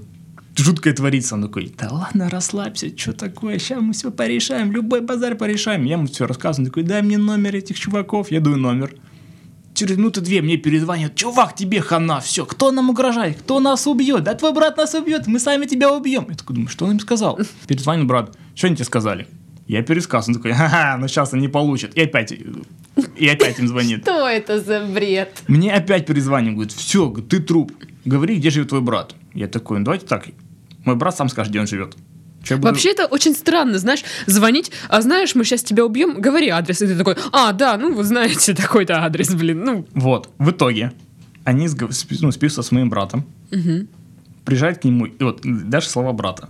жуткое 0.55 0.93
творится. 0.93 1.35
Он 1.35 1.43
такой, 1.43 1.73
да 1.77 1.89
ладно, 1.91 2.29
расслабься, 2.29 2.95
что 2.97 3.13
такое, 3.13 3.59
сейчас 3.59 3.81
мы 3.81 3.93
все 3.93 4.11
порешаем, 4.11 4.71
любой 4.71 5.01
базар 5.01 5.35
порешаем. 5.35 5.83
Я 5.85 5.93
ему 5.93 6.07
все 6.07 6.27
рассказываю, 6.27 6.65
он 6.65 6.71
такой, 6.71 6.83
дай 6.83 7.01
мне 7.01 7.17
номер 7.17 7.55
этих 7.55 7.79
чуваков, 7.79 8.31
я 8.31 8.39
даю 8.39 8.57
номер. 8.57 8.95
Через 9.73 9.97
минуты 9.97 10.21
две 10.21 10.41
мне 10.43 10.57
перезвонят, 10.57 11.15
чувак, 11.15 11.55
тебе 11.55 11.81
хана, 11.81 12.19
все, 12.19 12.45
кто 12.45 12.71
нам 12.71 12.91
угрожает, 12.91 13.39
кто 13.39 13.59
нас 13.59 13.87
убьет, 13.87 14.23
да 14.23 14.35
твой 14.35 14.53
брат 14.53 14.77
нас 14.77 14.93
убьет, 14.93 15.25
мы 15.25 15.39
сами 15.39 15.65
тебя 15.65 15.91
убьем. 15.91 16.27
Я 16.29 16.35
такой 16.35 16.55
думаю, 16.55 16.69
что 16.69 16.85
он 16.85 16.91
им 16.91 16.99
сказал? 16.99 17.39
Перезвонил 17.67 18.05
брат, 18.05 18.37
что 18.53 18.67
они 18.67 18.75
тебе 18.75 18.85
сказали? 18.85 19.27
Я 19.67 19.81
пересказываю, 19.81 20.35
он 20.35 20.41
такой, 20.41 20.51
ха-ха, 20.57 20.97
ну 20.97 21.07
сейчас 21.07 21.33
они 21.33 21.47
получат. 21.47 21.93
И 21.95 22.01
опять, 22.01 22.33
и 23.17 23.27
опять 23.27 23.59
им 23.59 23.67
звонит. 23.67 24.01
Что 24.01 24.27
это 24.27 24.59
за 24.59 24.81
бред? 24.85 25.41
Мне 25.47 25.73
опять 25.73 26.05
перезванивают, 26.05 26.55
говорит, 26.55 26.73
все, 26.73 27.09
ты 27.09 27.39
труп. 27.39 27.71
Говори, 28.05 28.35
где 28.35 28.49
живет 28.49 28.69
твой 28.69 28.81
брат. 28.81 29.15
Я 29.33 29.47
такой, 29.47 29.79
ну 29.79 29.85
давайте 29.85 30.05
так. 30.05 30.25
Мой 30.83 30.95
брат 30.95 31.15
сам 31.15 31.29
скажет, 31.29 31.51
где 31.51 31.61
он 31.61 31.67
живет. 31.67 31.95
Я 32.49 32.57
буду- 32.57 32.67
Вообще 32.67 32.91
это 32.91 33.05
очень 33.05 33.33
странно, 33.33 33.77
знаешь, 33.79 34.03
звонить, 34.27 34.71
а 34.89 35.01
знаешь, 35.01 35.33
мы 35.33 35.45
сейчас 35.45 35.63
тебя 35.63 35.85
убьем, 35.85 36.19
говори 36.19 36.49
адрес, 36.49 36.81
и 36.81 36.87
ты 36.87 36.97
такой, 36.97 37.15
а, 37.31 37.53
да, 37.53 37.77
ну 37.77 37.93
вы 37.93 38.03
знаете 38.03 38.53
такой-то 38.55 39.01
адрес, 39.01 39.33
блин, 39.33 39.63
ну. 39.63 39.87
Вот, 39.93 40.29
в 40.37 40.49
итоге 40.49 40.91
они 41.45 41.69
ну, 41.79 41.91
списываются 41.91 42.61
с 42.61 42.71
моим 42.71 42.89
братом, 42.89 43.25
мгм. 43.51 43.87
приезжают 44.43 44.79
к 44.79 44.83
нему, 44.83 45.05
и 45.05 45.23
вот 45.23 45.41
даже 45.43 45.87
слова 45.87 46.11
брата. 46.11 46.49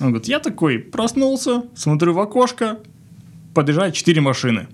Он 0.00 0.08
говорит, 0.08 0.28
я 0.28 0.38
такой 0.38 0.78
проснулся, 0.78 1.62
смотрю 1.74 2.12
в 2.14 2.20
окошко, 2.20 2.78
подъезжают 3.54 3.94
четыре 3.94 4.20
машины. 4.20 4.68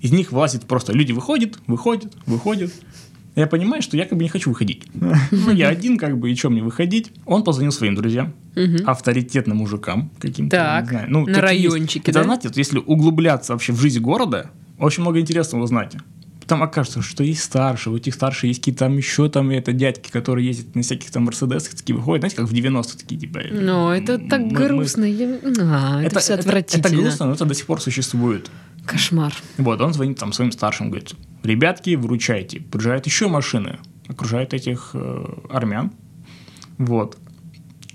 Из 0.00 0.12
них 0.12 0.32
вылазит 0.32 0.64
просто, 0.64 0.92
люди 0.92 1.12
выходят, 1.12 1.58
выходят, 1.66 2.12
выходят. 2.26 2.70
Я 3.36 3.46
понимаю, 3.48 3.82
что 3.82 3.96
я 3.96 4.04
как 4.06 4.16
бы 4.16 4.22
не 4.22 4.28
хочу 4.28 4.50
выходить. 4.50 4.84
Ну, 4.94 5.50
я 5.52 5.68
один, 5.68 5.98
как 5.98 6.18
бы, 6.18 6.30
и 6.30 6.36
что 6.36 6.50
мне 6.50 6.62
выходить? 6.62 7.10
Он 7.26 7.42
позвонил 7.42 7.72
своим 7.72 7.94
друзьям, 7.96 8.32
Мгм. 8.54 8.88
авторитетным 8.88 9.56
мужикам 9.56 10.10
каким-то, 10.20 10.56
Так, 10.56 10.84
не 10.84 10.88
знаю. 10.90 11.06
Ну, 11.10 11.20
на 11.26 11.34
такие 11.34 11.62
есть. 11.62 11.72
райончике, 11.74 12.10
Это, 12.12 12.20
да? 12.20 12.24
знаете, 12.24 12.48
вот 12.48 12.56
если 12.56 12.78
углубляться 12.78 13.52
вообще 13.54 13.72
в 13.72 13.80
жизнь 13.80 13.98
города, 14.00 14.50
очень 14.78 15.02
много 15.02 15.18
интересного 15.18 15.64
узнаете. 15.64 16.00
Там 16.46 16.62
окажется, 16.62 17.00
что 17.02 17.24
есть 17.24 17.42
старшие, 17.42 17.92
у 17.92 17.96
этих 17.96 18.14
старших 18.14 18.44
есть 18.44 18.60
какие-то 18.60 18.80
там 18.80 18.96
еще 18.96 19.28
там 19.28 19.50
это 19.50 19.72
дядьки, 19.72 20.10
которые 20.10 20.46
ездят 20.48 20.74
на 20.74 20.82
всяких 20.82 21.10
там 21.10 21.24
мерседесах, 21.24 21.74
такие 21.74 21.94
выходят, 21.96 22.20
знаете, 22.22 22.36
как 22.36 22.46
в 22.48 22.52
90-х 22.52 22.98
такие, 22.98 23.20
типа. 23.20 23.40
Ну, 23.50 23.88
это 23.90 24.18
так 24.18 24.40
мы- 24.40 24.46
мы- 24.50 24.52
грустно. 24.68 25.04
я- 25.04 25.38
А, 25.60 26.02
это, 26.02 26.20
все 26.20 26.34
это, 26.34 26.42
отвратительно. 26.42 26.86
это 26.86 26.96
грустно, 26.96 27.26
но 27.26 27.32
это 27.32 27.44
до 27.44 27.54
сих 27.54 27.66
пор 27.66 27.80
существует. 27.80 28.50
Кошмар. 28.84 29.32
Вот, 29.56 29.80
он 29.80 29.94
звонит 29.94 30.18
там 30.18 30.32
своим 30.32 30.52
старшим, 30.52 30.88
говорит, 30.90 31.14
ребятки, 31.42 31.94
выручайте. 31.94 32.60
Приезжают 32.60 33.06
еще 33.06 33.28
машины, 33.28 33.78
окружают 34.08 34.52
этих 34.52 34.90
э, 34.92 35.24
армян. 35.50 35.92
Вот. 36.78 37.16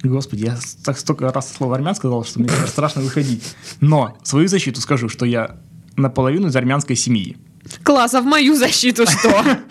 Господи, 0.01 0.46
я 0.46 0.58
так 0.86 0.98
столько 0.98 1.32
раз 1.32 1.53
слово 1.53 1.75
армян 1.75 1.94
сказал, 1.94 2.24
что 2.24 2.39
мне 2.39 2.50
страшно 2.68 3.01
выходить. 3.01 3.44
Но 3.82 4.18
свою 4.24 4.48
защиту 4.48 4.82
скажу, 4.82 5.10
что 5.10 5.25
я 5.25 5.58
наполовину 5.98 6.48
из 6.48 6.56
армянской 6.56 6.96
семьи. 6.96 7.38
Класс, 7.84 8.13
а 8.13 8.22
в 8.22 8.25
мою 8.25 8.56
защиту 8.56 9.06
что? 9.06 9.60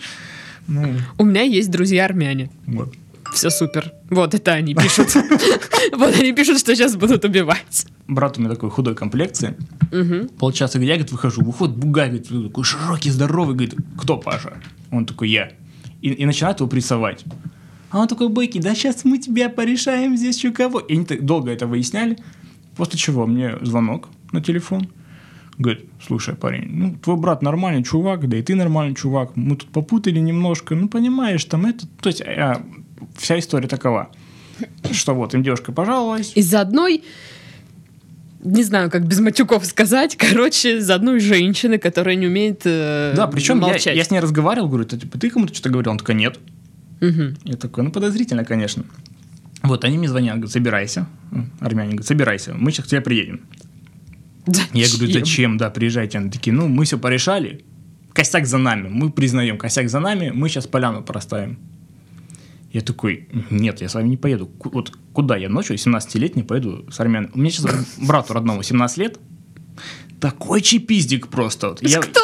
Ну, 0.71 0.97
У 1.17 1.25
меня 1.25 1.41
есть 1.41 1.71
друзья 1.71 2.05
армяне. 2.05 2.51
Все 3.33 3.49
супер. 3.49 3.91
Вот 4.11 4.35
это 4.35 4.53
они 4.53 4.75
пишут. 4.75 5.15
Вот 5.93 6.15
они 6.15 6.31
пишут, 6.33 6.59
что 6.59 6.75
сейчас 6.75 6.95
будут 6.95 7.25
убивать. 7.25 7.87
Брат 8.07 8.37
у 8.37 8.41
меня 8.41 8.51
такой 8.51 8.69
худой 8.69 8.93
комплекции. 8.95 9.55
Полчаса, 10.37 10.77
я, 10.79 10.85
говорит, 10.93 11.11
выхожу, 11.11 11.41
выходит 11.41 11.75
бугай, 11.75 12.09
говорит, 12.09 12.27
такой 12.27 12.63
широкий, 12.63 13.09
здоровый, 13.09 13.55
говорит, 13.55 13.75
кто 13.97 14.17
Паша? 14.17 14.53
Он 14.91 15.05
такой, 15.05 15.29
я. 15.29 15.51
И, 16.01 16.09
и 16.09 16.25
начинает 16.25 16.59
его 16.59 16.69
прессовать. 16.69 17.25
А 17.89 17.99
он 17.99 18.07
такой, 18.07 18.29
бойкий, 18.29 18.61
да 18.61 18.75
сейчас 18.75 19.03
мы 19.03 19.17
тебя 19.17 19.49
порешаем 19.49 20.15
здесь 20.15 20.37
еще 20.37 20.51
кого. 20.51 20.79
И 20.79 20.93
они 20.93 21.05
так 21.05 21.25
долго 21.25 21.51
это 21.51 21.65
выясняли. 21.65 22.17
После 22.75 22.99
чего 22.99 23.25
мне 23.25 23.57
звонок 23.61 24.09
на 24.31 24.41
телефон. 24.41 24.89
Говорит, 25.59 25.85
слушай, 26.01 26.35
парень, 26.35 26.69
ну, 26.71 26.95
твой 26.95 27.17
брат 27.17 27.41
нормальный 27.41 27.83
чувак, 27.83 28.27
да 28.27 28.37
и 28.37 28.41
ты 28.41 28.55
нормальный 28.55 28.95
чувак. 28.95 29.35
Мы 29.35 29.57
тут 29.57 29.69
попутали 29.69 30.19
немножко. 30.19 30.73
Ну, 30.73 30.87
понимаешь, 30.87 31.43
там 31.45 31.65
это... 31.65 31.85
То 32.01 32.07
есть 32.07 32.21
а, 32.21 32.61
вся 33.17 33.37
история 33.37 33.67
такова. 33.67 34.09
Что 34.91 35.13
вот, 35.13 35.33
им 35.33 35.43
девушка 35.43 35.71
пожаловалась. 35.71 36.31
Из-за 36.35 36.61
одной 36.61 37.03
не 38.41 38.63
знаю, 38.63 38.89
как 38.89 39.05
без 39.05 39.19
матюков 39.19 39.65
сказать, 39.65 40.15
короче, 40.15 40.77
из 40.77 40.89
одной 40.89 41.19
женщины, 41.19 41.77
которая 41.77 42.15
не 42.15 42.27
умеет 42.27 42.61
э, 42.63 43.13
Да, 43.13 43.27
причем 43.27 43.55
я, 43.55 43.67
молчать. 43.67 43.97
я 43.97 44.03
с 44.03 44.11
ней 44.11 44.19
разговаривал, 44.19 44.69
говорю, 44.69 44.85
ты, 44.85 44.97
типа, 44.97 45.19
ты 45.19 45.29
кому-то 45.29 45.53
что-то 45.53 45.69
говорил? 45.69 45.91
Он 45.91 45.97
такой, 45.97 46.15
нет. 46.15 46.39
Мгм. 47.01 47.37
Я 47.43 47.55
такой, 47.57 47.83
ну, 47.83 47.91
подозрительно, 47.91 48.45
конечно. 48.45 48.85
Вот, 49.61 49.83
они 49.83 49.97
мне 49.97 50.07
звонят, 50.07 50.35
говорят, 50.35 50.51
собирайся. 50.51 51.05
Армяне 51.59 51.89
говорят, 51.89 52.07
собирайся, 52.07 52.53
мы 52.53 52.71
сейчас 52.71 52.85
к 52.85 52.89
тебе 52.89 53.01
приедем. 53.01 53.41
Я 54.73 54.87
говорю, 54.89 55.11
зачем? 55.13 55.57
Да, 55.57 55.69
приезжайте. 55.69 56.17
Они 56.17 56.29
такие, 56.29 56.53
ну, 56.53 56.67
мы 56.67 56.85
все 56.85 56.97
порешали, 56.97 57.63
косяк 58.13 58.45
за 58.45 58.57
нами, 58.57 58.87
мы 58.89 59.11
признаем, 59.11 59.57
косяк 59.57 59.89
за 59.89 59.99
нами, 59.99 60.31
мы 60.33 60.49
сейчас 60.49 60.67
поляну 60.67 61.01
проставим. 61.03 61.57
Я 62.71 62.81
такой, 62.81 63.27
нет, 63.49 63.81
я 63.81 63.89
с 63.89 63.95
вами 63.95 64.09
не 64.09 64.17
поеду. 64.17 64.45
Ку- 64.45 64.69
Вот 64.71 64.91
куда 65.13 65.35
я 65.37 65.49
ночью, 65.49 65.75
17-летний, 65.75 66.43
поеду 66.43 66.85
с 66.91 66.99
армянами? 66.99 67.31
У 67.33 67.39
меня 67.39 67.49
сейчас 67.49 67.65
брату 67.97 68.33
родному 68.33 68.61
17 68.63 68.97
лет, 68.97 69.19
такой 70.19 70.61
чипиздик 70.61 71.27
просто. 71.29 71.69
Вот. 71.69 71.81
Я- 71.81 71.99
Кто? 72.01 72.19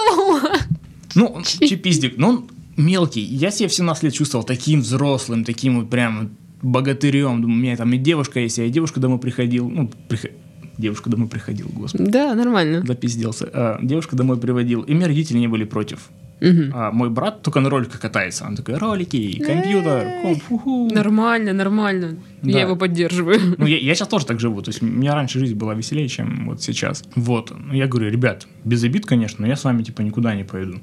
ну, 1.15 1.25
он 1.27 1.43
чипиздик, 1.43 2.17
но 2.17 2.29
он 2.29 2.49
мелкий. 2.77 3.21
Я 3.21 3.49
себя 3.51 3.69
в 3.69 3.73
17 3.73 4.03
лет 4.03 4.13
чувствовал 4.13 4.43
таким 4.45 4.81
взрослым, 4.81 5.43
таким 5.45 5.79
вот 5.79 5.89
прям 5.89 6.29
богатырем. 6.61 7.41
Думаю, 7.41 7.57
у 7.59 7.61
меня 7.63 7.75
там 7.77 7.91
и 7.93 7.97
девушка 7.97 8.39
есть, 8.39 8.57
я 8.57 8.65
и 8.65 8.69
девушка 8.69 8.99
домой 8.99 9.17
приходил. 9.19 9.69
Ну, 9.69 9.89
приход- 10.09 10.31
девушка 10.77 11.09
домой 11.09 11.27
приходил, 11.27 11.69
господи. 11.73 12.09
Да, 12.09 12.35
нормально. 12.35 12.85
Запизделся. 12.85 13.49
А, 13.53 13.79
девушка 13.81 14.15
домой 14.15 14.37
приводил. 14.37 14.81
И 14.81 14.93
мне 14.93 15.05
родители 15.05 15.37
не 15.37 15.47
были 15.47 15.63
против. 15.63 16.09
Мгм. 16.41 16.71
А 16.73 16.91
мой 16.91 17.09
брат 17.09 17.41
только 17.41 17.59
на 17.61 17.69
роликах 17.69 17.99
катается. 17.99 18.45
Он 18.45 18.55
такой, 18.55 18.75
ролики, 18.75 19.39
компьютер, 19.39 20.21
комп, 20.21 20.43
фу-ху». 20.43 20.89
Нормально, 20.93 21.53
нормально. 21.53 22.17
Да. 22.41 22.51
Я 22.51 22.61
его 22.61 22.75
поддерживаю. 22.75 23.39
Ну, 23.57 23.65
я, 23.65 23.77
я 23.77 23.95
сейчас 23.95 24.07
тоже 24.09 24.25
так 24.25 24.39
живу. 24.39 24.61
То 24.61 24.69
есть, 24.69 24.81
у 24.81 24.85
меня 24.85 25.15
раньше 25.15 25.39
жизнь 25.39 25.55
была 25.55 25.73
веселее, 25.73 26.07
чем 26.09 26.47
вот 26.47 26.61
сейчас. 26.61 27.03
Вот. 27.15 27.53
Ну, 27.57 27.73
я 27.73 27.87
говорю, 27.87 28.09
ребят, 28.09 28.47
без 28.63 28.83
обид, 28.83 29.05
конечно, 29.05 29.41
но 29.41 29.47
я 29.47 29.55
с 29.55 29.63
вами, 29.63 29.83
типа, 29.83 30.01
никуда 30.01 30.35
не 30.35 30.43
пойду. 30.43 30.79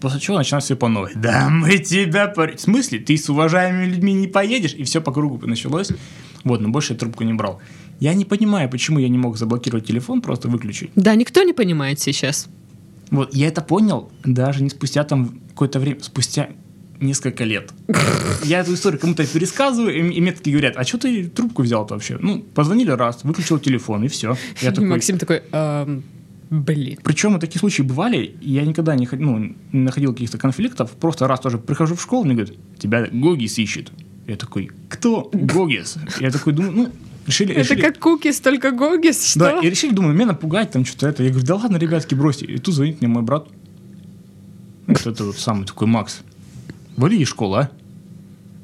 После 0.00 0.18
чего 0.18 0.38
начинают 0.38 0.64
все 0.64 0.76
по 0.76 0.88
новой. 0.88 1.12
Да 1.14 1.48
мы 1.50 1.78
тебя... 1.78 2.26
пор-». 2.26 2.56
В 2.56 2.60
смысле? 2.60 2.98
Ты 2.98 3.16
с 3.16 3.28
уважаемыми 3.28 3.86
людьми 3.86 4.12
не 4.12 4.26
поедешь? 4.26 4.74
И 4.74 4.84
все 4.84 5.00
по 5.00 5.12
кругу 5.12 5.46
началось. 5.46 5.90
Вот, 6.42 6.60
но 6.60 6.68
больше 6.70 6.94
я 6.94 6.98
трубку 6.98 7.22
не 7.24 7.34
брал. 7.34 7.60
Я 8.00 8.14
не 8.14 8.24
понимаю, 8.24 8.68
почему 8.68 8.98
я 8.98 9.08
не 9.08 9.18
мог 9.18 9.36
заблокировать 9.36 9.86
телефон, 9.86 10.22
просто 10.22 10.48
выключить. 10.48 10.90
Да, 10.96 11.14
никто 11.14 11.42
не 11.42 11.52
понимает 11.52 12.00
сейчас. 12.00 12.48
Вот, 13.10 13.34
я 13.34 13.48
это 13.48 13.60
понял 13.60 14.10
даже 14.24 14.62
не 14.62 14.70
спустя 14.70 15.04
там 15.04 15.38
какое-то 15.50 15.80
время, 15.80 16.00
спустя 16.02 16.48
несколько 17.00 17.44
лет. 17.44 17.72
Я 18.44 18.60
эту 18.60 18.74
историю 18.74 19.00
кому-то 19.00 19.26
пересказываю, 19.26 19.94
и, 19.94 20.12
и 20.14 20.20
мне 20.20 20.32
такие 20.32 20.52
говорят, 20.52 20.76
а 20.76 20.84
что 20.84 20.98
ты 20.98 21.28
трубку 21.28 21.62
взял-то 21.62 21.94
вообще? 21.94 22.18
Ну, 22.20 22.40
позвонили 22.40 22.90
раз, 22.90 23.20
выключил 23.24 23.58
телефон, 23.58 24.04
и 24.04 24.08
все. 24.08 24.36
Я 24.60 24.70
такой, 24.72 24.88
Максим 24.88 25.18
такой, 25.18 25.42
«Ам, 25.52 26.02
блин. 26.50 26.98
причем 27.02 27.38
такие 27.40 27.58
случаи 27.58 27.82
бывали, 27.82 28.34
и 28.40 28.52
я 28.52 28.64
никогда 28.64 28.94
не, 28.94 29.08
ну, 29.12 29.38
не 29.72 29.80
находил 29.80 30.12
каких-то 30.12 30.38
конфликтов. 30.38 30.90
Просто 30.92 31.26
раз 31.26 31.40
тоже 31.40 31.58
прихожу 31.58 31.96
в 31.96 32.02
школу, 32.02 32.24
мне 32.24 32.34
говорят, 32.34 32.54
тебя 32.78 33.06
Гогис 33.10 33.58
ищет. 33.58 33.90
Я 34.26 34.36
такой, 34.36 34.70
кто 34.88 35.28
Гогис? 35.32 35.96
Я 36.20 36.30
такой 36.30 36.52
думаю, 36.52 36.72
ну, 36.72 36.92
решили... 37.30 37.52
Это 37.54 37.74
решили- 37.74 37.80
как 37.80 37.98
кукис, 37.98 38.40
только 38.40 38.70
гогис, 38.72 39.24
что? 39.24 39.40
Да, 39.40 39.60
и 39.60 39.70
решили, 39.70 39.92
думаю, 39.94 40.14
меня 40.14 40.26
напугать, 40.26 40.70
там 40.70 40.84
что-то 40.84 41.08
это. 41.08 41.22
Я 41.22 41.30
говорю, 41.30 41.46
да 41.46 41.54
ладно, 41.56 41.76
ребятки, 41.76 42.14
бросьте. 42.14 42.46
И 42.46 42.58
тут 42.58 42.74
звонит 42.74 43.00
мне 43.00 43.08
мой 43.08 43.22
брат. 43.22 43.48
Это 44.86 45.24
вот 45.24 45.38
самый 45.38 45.66
такой 45.66 45.86
Макс. 45.86 46.20
Вали 46.96 47.20
из 47.20 47.28
школы, 47.28 47.58
а? 47.60 47.70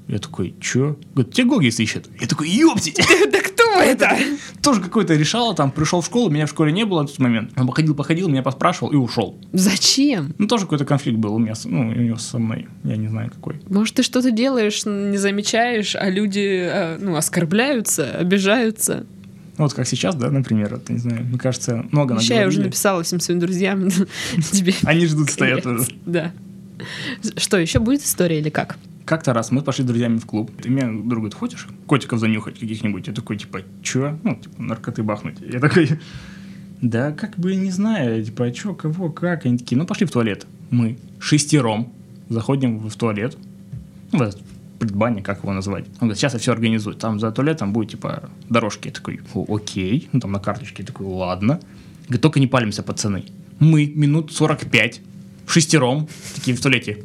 Я 0.09 0.19
такой, 0.19 0.55
чё? 0.61 0.97
Говорит, 1.15 1.35
тебе 1.35 1.49
Гогис 1.49 1.81
ищет. 1.81 2.09
Я 2.21 2.27
такой, 2.29 2.49
ёптить! 2.49 3.01
Да 3.33 3.41
кто 3.41 3.81
это? 3.81 4.17
Тоже 4.63 4.81
какой-то 4.81 5.15
решало, 5.15 5.55
там, 5.55 5.71
пришел 5.73 6.01
в 6.01 6.07
школу, 6.07 6.31
меня 6.31 6.47
в 6.47 6.51
школе 6.51 6.71
не 6.73 6.85
было 6.85 7.03
в 7.03 7.07
тот 7.07 7.19
момент. 7.19 7.51
Он 7.57 7.67
походил, 7.67 7.95
походил, 7.95 8.29
меня 8.29 8.43
поспрашивал 8.43 8.93
и 8.93 8.97
ушел. 8.97 9.37
Зачем? 9.53 10.35
Ну, 10.39 10.47
тоже 10.47 10.65
какой-то 10.65 10.85
конфликт 10.85 11.19
был 11.19 11.35
у 11.35 11.39
меня, 11.39 11.55
ну, 11.65 11.89
у 11.89 11.93
него 11.93 12.17
со 12.17 12.39
мной. 12.39 12.69
Я 12.85 12.97
не 12.97 13.09
знаю, 13.09 13.31
какой. 13.31 13.61
Может, 13.69 13.97
ты 13.97 14.03
что-то 14.03 14.31
делаешь, 14.31 14.87
не 14.87 15.19
замечаешь, 15.19 15.97
а 15.97 16.09
люди 16.09 16.69
э, 16.71 16.99
ну, 17.01 17.17
оскорбляются, 17.17 18.13
обижаются. 18.13 19.07
Ну, 19.59 19.65
Вот 19.65 19.75
как 19.75 19.89
сейчас, 19.89 20.15
да, 20.15 20.31
например, 20.31 20.75
это, 20.75 20.93
не 20.93 20.99
знаю, 20.99 21.25
мне 21.25 21.39
кажется, 21.39 21.85
много 21.91 22.15
Еще 22.17 22.35
я 22.35 22.47
уже 22.47 22.61
написала 22.61 23.03
всем 23.03 23.19
своим 23.21 23.41
друзьям. 23.41 23.89
Тебе 24.53 24.75
Они 24.85 25.07
ждут, 25.07 25.31
стоят 25.31 25.67
уже. 25.67 25.89
Да. 26.05 26.33
Что, 27.37 27.59
еще 27.59 27.81
будет 27.81 28.03
история 28.03 28.39
или 28.39 28.51
как? 28.51 28.77
Как-то 29.07 29.33
раз 29.33 29.53
мы 29.53 29.63
пошли 29.63 29.85
с 29.85 29.87
друзьями 29.87 30.19
в 30.19 30.27
клуб. 30.27 30.51
И 30.65 30.69
мне 30.69 30.83
друг 30.83 31.21
говорит, 31.21 31.35
хочешь 31.35 31.69
котиков 31.87 32.19
занюхать 32.19 32.59
каких-нибудь? 32.59 33.07
Я 33.07 33.15
такой, 33.15 33.39
типа, 33.39 33.61
чё? 33.81 34.19
Ну, 34.25 34.35
типа, 34.35 34.61
наркоты 34.61 35.05
бахнуть. 35.05 35.37
Я 35.41 35.61
такой, 35.61 35.89
да 36.83 37.13
как 37.13 37.37
бы 37.37 37.55
не 37.55 37.71
знаю, 37.71 38.25
типа, 38.25 38.47
а 38.47 38.51
чё, 38.51 38.75
кого, 38.75 39.11
как? 39.11 39.47
Они 39.47 39.59
такие, 39.59 39.79
ну, 39.79 39.87
пошли 39.87 40.07
в 40.07 40.11
туалет. 40.11 40.47
Мы 40.71 40.99
шестером 41.21 41.93
заходим 42.29 42.79
в 42.79 42.95
туалет. 42.97 43.39
Ну, 44.11 44.19
в 44.19 44.23
этот 44.23 44.43
предбанник, 44.81 45.25
как 45.25 45.39
его 45.39 45.53
назвать. 45.53 45.87
Он 46.01 46.09
говорит, 46.09 46.19
сейчас 46.19 46.35
я 46.35 46.41
все 46.41 46.51
организую. 46.51 46.97
Там 46.97 47.21
за 47.21 47.31
туалетом 47.31 47.73
будет, 47.73 47.93
типа, 47.93 48.29
дорожки. 48.49 48.89
Я 48.89 48.93
такой, 48.93 49.21
«О, 49.35 49.55
окей. 49.55 50.09
Ну, 50.13 50.19
там 50.19 50.33
на 50.33 50.41
карточке. 50.41 50.83
Я 50.83 50.87
такой, 50.87 51.07
ладно. 51.07 51.61
Говорит, 52.07 52.23
только 52.23 52.41
не 52.41 52.49
палимся, 52.49 52.83
пацаны. 52.83 53.25
Мы 53.61 53.87
минут 53.87 54.33
45 54.33 55.01
шестером, 55.47 56.09
такие 56.35 56.57
в 56.57 56.61
туалете, 56.61 57.05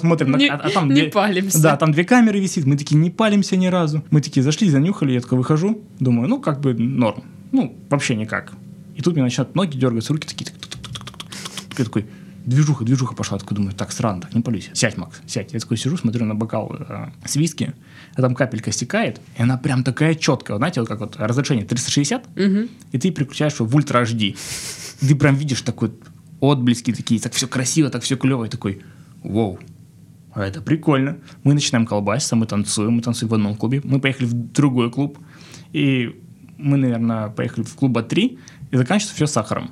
смотрим, 0.00 0.30
на- 0.32 0.38
а, 0.54 0.56
а 0.64 0.70
там 0.70 0.88
не 0.88 0.94
две- 1.02 1.10
палимся. 1.10 1.62
Да, 1.62 1.76
там 1.76 1.92
две 1.92 2.04
камеры 2.04 2.40
висит, 2.40 2.64
мы 2.66 2.76
такие 2.76 2.96
не 2.96 3.10
палимся 3.10 3.56
ни 3.56 3.66
разу. 3.66 4.02
Мы 4.10 4.20
такие 4.20 4.42
зашли, 4.42 4.70
занюхали, 4.70 5.12
я 5.12 5.20
такой 5.20 5.38
выхожу, 5.38 5.82
думаю, 6.00 6.28
ну, 6.28 6.40
как 6.40 6.60
бы 6.60 6.74
норм. 6.74 7.22
Ну, 7.52 7.76
вообще 7.90 8.14
никак. 8.14 8.52
И 8.96 9.02
тут 9.02 9.14
мне 9.14 9.22
начинают 9.22 9.54
ноги 9.54 9.76
дергаться, 9.78 10.12
руки 10.12 10.26
такие, 10.28 10.50
я 11.78 11.84
такой, 11.84 12.06
движуха, 12.44 12.84
движуха 12.84 13.14
пошла. 13.14 13.36
Я 13.36 13.40
такой 13.40 13.56
думаю, 13.56 13.72
так 13.74 13.92
странно, 13.92 14.22
так 14.22 14.34
не 14.34 14.40
палюсь. 14.40 14.70
Сядь, 14.72 14.96
Макс, 14.96 15.20
сядь. 15.26 15.52
Я 15.52 15.60
такой 15.60 15.76
сижу, 15.76 15.96
смотрю 15.96 16.24
на 16.24 16.34
бокал 16.34 16.74
э, 16.78 17.08
с 17.24 17.36
виски, 17.36 17.72
а 18.16 18.22
там 18.22 18.34
капелька 18.34 18.72
стекает, 18.72 19.20
и 19.38 19.42
она 19.42 19.56
прям 19.58 19.84
такая 19.84 20.14
четкая. 20.14 20.56
Знаете, 20.56 20.80
вот 20.80 20.88
как 20.88 21.00
вот 21.00 21.16
разрешение 21.18 21.64
360, 21.64 22.24
Мгм. 22.36 22.68
и 22.92 22.98
ты 22.98 23.10
переключаешь 23.10 23.54
его 23.54 23.66
в 23.66 23.74
ультра 23.76 24.02
HD. 24.02 24.36
Ты 25.00 25.14
прям 25.14 25.36
видишь 25.36 25.62
такой 25.62 25.92
отблески 26.40 26.92
такие, 26.92 27.20
так 27.20 27.32
все 27.32 27.46
красиво, 27.46 27.90
так 27.90 28.02
все 28.02 28.16
клево, 28.16 28.44
и 28.44 28.48
такой, 28.48 28.82
вау, 29.22 29.58
а 30.34 30.44
это 30.44 30.60
прикольно. 30.60 31.18
Мы 31.42 31.54
начинаем 31.54 31.86
колбаситься, 31.86 32.36
мы 32.36 32.46
танцуем, 32.46 32.92
мы 32.92 33.02
танцуем 33.02 33.30
в 33.30 33.34
одном 33.34 33.56
клубе, 33.56 33.80
мы 33.84 34.00
поехали 34.00 34.26
в 34.26 34.34
другой 34.52 34.90
клуб, 34.90 35.18
и 35.72 36.20
мы, 36.56 36.76
наверное, 36.76 37.28
поехали 37.28 37.64
в 37.64 37.74
клуба 37.74 38.02
3, 38.02 38.38
и 38.70 38.76
заканчивается 38.76 39.14
все 39.14 39.26
сахаром. 39.26 39.70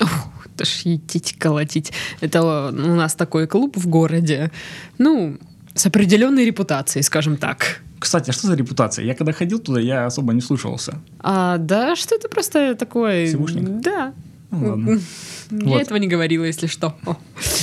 Ух, 0.00 0.32
это 0.46 0.64
ж 0.64 0.82
етить, 0.84 1.36
колотить. 1.38 1.92
Это 2.20 2.42
у 2.42 2.94
нас 2.94 3.14
такой 3.14 3.46
клуб 3.46 3.76
в 3.76 3.86
городе. 3.86 4.50
Ну, 4.98 5.38
с 5.74 5.86
определенной 5.86 6.44
репутацией, 6.44 7.02
скажем 7.02 7.36
так. 7.36 7.82
Кстати, 7.98 8.30
а 8.30 8.32
что 8.32 8.48
за 8.48 8.54
репутация? 8.54 9.04
Я 9.04 9.14
когда 9.14 9.32
ходил 9.32 9.60
туда, 9.60 9.80
я 9.80 10.06
особо 10.06 10.32
не 10.32 10.40
слушался. 10.40 11.00
А, 11.20 11.58
да, 11.58 11.94
что 11.94 12.16
это 12.16 12.28
просто 12.28 12.74
такое... 12.74 13.28
Сивушник? 13.28 13.80
Да. 13.80 14.12
Ну, 14.52 14.68
ладно. 14.68 15.00
Я 15.50 15.66
Вот. 15.66 15.82
этого 15.82 15.98
не 15.98 16.06
говорила, 16.08 16.44
если 16.44 16.66
что. 16.66 16.94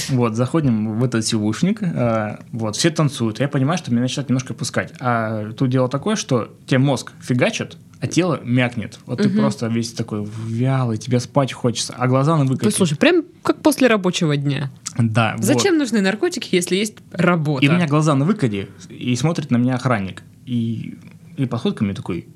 Вот, 0.10 0.36
заходим 0.36 0.99
в 0.99 1.04
этот 1.04 1.25
сивушник, 1.25 1.82
а, 1.82 2.39
вот, 2.52 2.75
все 2.75 2.89
танцуют. 2.89 3.39
Я 3.39 3.47
понимаю, 3.47 3.78
что 3.78 3.91
меня 3.91 4.02
начинает 4.02 4.30
немножко 4.30 4.54
пускать. 4.54 4.93
А 4.99 5.52
тут 5.54 5.69
дело 5.69 5.88
такое, 5.88 6.15
что 6.15 6.56
тебе 6.65 6.80
мозг 6.80 7.13
фигачит, 7.21 7.78
а 7.99 8.08
тело 8.08 8.39
мякнет. 8.43 8.99
Вот 9.06 9.21
ты 9.21 9.30
просто 9.30 9.67
весь 9.67 9.91
такой 9.93 10.28
вялый, 10.47 10.97
тебе 10.97 11.19
спать 11.19 11.52
хочется, 11.54 11.93
а 11.97 12.08
глаза 12.08 12.38
на 12.38 12.45
выкате. 12.45 12.75
слушай, 12.75 12.97
прям 12.97 13.23
как 13.43 13.62
после 13.62 13.88
рабочего 13.88 14.38
дня. 14.38 14.71
Да, 14.97 15.36
вот. 15.38 15.45
Зачем 15.45 15.78
нужны 15.78 16.02
наркотики, 16.02 16.56
если 16.56 16.75
есть 16.75 16.95
работа? 17.12 17.65
И 17.65 17.69
у 17.69 17.73
меня 17.73 17.88
глаза 17.88 18.15
на 18.15 18.25
выкоде, 18.25 18.67
и 18.89 19.15
смотрит 19.15 19.52
на 19.52 19.58
меня 19.58 19.75
охранник. 19.75 20.23
И, 20.45 20.97
и 21.38 21.47
мне 21.82 21.93
такой, 21.93 22.28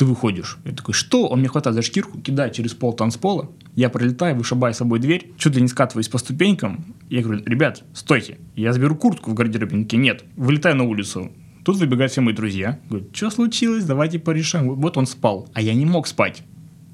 ты 0.00 0.06
выходишь. 0.06 0.56
Я 0.64 0.72
такой, 0.72 0.94
что? 0.94 1.28
Он 1.28 1.40
мне 1.40 1.48
хватает 1.48 1.76
за 1.76 1.82
шкирку, 1.82 2.18
кидает 2.18 2.54
через 2.54 2.72
пол 2.72 2.94
танцпола. 2.94 3.50
Я 3.76 3.90
пролетаю, 3.90 4.34
вышибаю 4.34 4.72
с 4.72 4.78
собой 4.78 4.98
дверь, 4.98 5.30
чуть 5.36 5.54
ли 5.54 5.60
не 5.60 5.68
скатываюсь 5.68 6.08
по 6.08 6.16
ступенькам. 6.16 6.96
Я 7.10 7.20
говорю, 7.20 7.42
ребят, 7.44 7.84
стойте. 7.92 8.38
Я 8.56 8.72
заберу 8.72 8.96
куртку 8.96 9.32
в 9.32 9.36
такие, 9.36 9.98
нет, 9.98 10.24
вылетаю 10.36 10.76
на 10.76 10.84
улицу. 10.84 11.30
Тут 11.66 11.76
выбегают 11.76 12.12
все 12.12 12.22
мои 12.22 12.32
друзья. 12.32 12.80
Говорят, 12.88 13.14
что 13.14 13.28
случилось? 13.28 13.84
Давайте 13.84 14.18
порешаем. 14.18 14.74
Вот 14.74 14.96
он 14.96 15.04
спал. 15.04 15.50
А 15.52 15.60
я 15.60 15.74
не 15.74 15.84
мог 15.84 16.06
спать. 16.06 16.44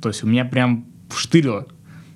То 0.03 0.09
есть 0.09 0.25
у 0.25 0.27
меня 0.27 0.45
прям 0.45 0.87
штырило. 1.15 1.69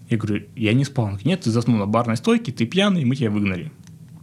Я 0.09 0.17
говорю, 0.17 0.43
я 0.57 0.73
не 0.73 0.85
спал. 0.85 1.05
Он 1.05 1.11
говорит, 1.11 1.27
нет, 1.27 1.41
ты 1.43 1.53
заснул 1.53 1.77
на 1.77 1.87
барной 1.87 2.17
стойке, 2.17 2.51
ты 2.51 2.67
пьяный, 2.67 3.05
мы 3.05 3.15
тебя 3.15 3.31
выгнали. 3.31 3.71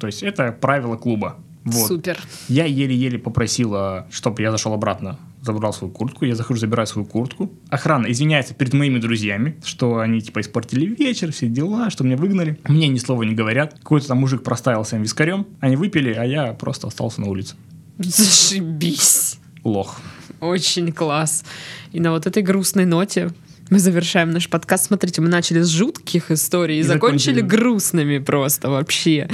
То 0.01 0.07
есть 0.07 0.21
это 0.21 0.51
правило 0.51 0.97
клуба. 0.97 1.37
Вот. 1.63 1.87
Супер. 1.87 2.17
Я 2.49 2.65
еле-еле 2.65 3.19
попросила, 3.19 4.07
чтобы 4.09 4.41
я 4.41 4.51
зашел 4.51 4.73
обратно, 4.73 5.17
забрал 5.47 5.73
свою 5.73 5.91
куртку. 5.91 6.25
Я 6.25 6.35
захожу, 6.35 6.59
забираю 6.59 6.85
свою 6.87 7.07
куртку. 7.07 7.51
Охрана 7.69 8.05
извиняется 8.11 8.53
перед 8.53 8.73
моими 8.73 8.99
друзьями, 8.99 9.57
что 9.63 9.97
они 9.99 10.21
типа 10.21 10.41
испортили 10.41 10.85
вечер, 10.85 11.31
все 11.31 11.47
дела, 11.47 11.89
что 11.89 12.03
меня 12.03 12.17
выгнали. 12.17 12.59
Мне 12.67 12.87
ни 12.87 12.99
слова 12.99 13.23
не 13.23 13.33
говорят. 13.33 13.73
Какой-то 13.79 14.07
там 14.09 14.19
мужик 14.19 14.43
проставился 14.43 14.95
им 14.97 15.01
вискарем. 15.03 15.47
Они 15.59 15.75
выпили, 15.75 16.13
а 16.13 16.23
я 16.23 16.53
просто 16.53 16.87
остался 16.87 17.21
на 17.21 17.27
улице. 17.27 17.55
Зашибись. 17.99 19.39
Лох. 19.63 19.99
Очень 20.39 20.91
класс. 20.91 21.43
И 21.91 21.99
на 21.99 22.11
вот 22.11 22.27
этой 22.27 22.43
грустной 22.43 22.85
ноте 22.85 23.31
мы 23.69 23.79
завершаем 23.79 24.31
наш 24.31 24.47
подкаст. 24.49 24.85
Смотрите, 24.85 25.21
мы 25.21 25.29
начали 25.29 25.61
с 25.61 25.67
жутких 25.69 26.31
историй 26.31 26.77
и, 26.77 26.79
И 26.79 26.83
закончили 26.83 27.35
закончили. 27.39 27.41
грустными 27.59 28.17
просто 28.19 28.69
вообще. 28.69 29.27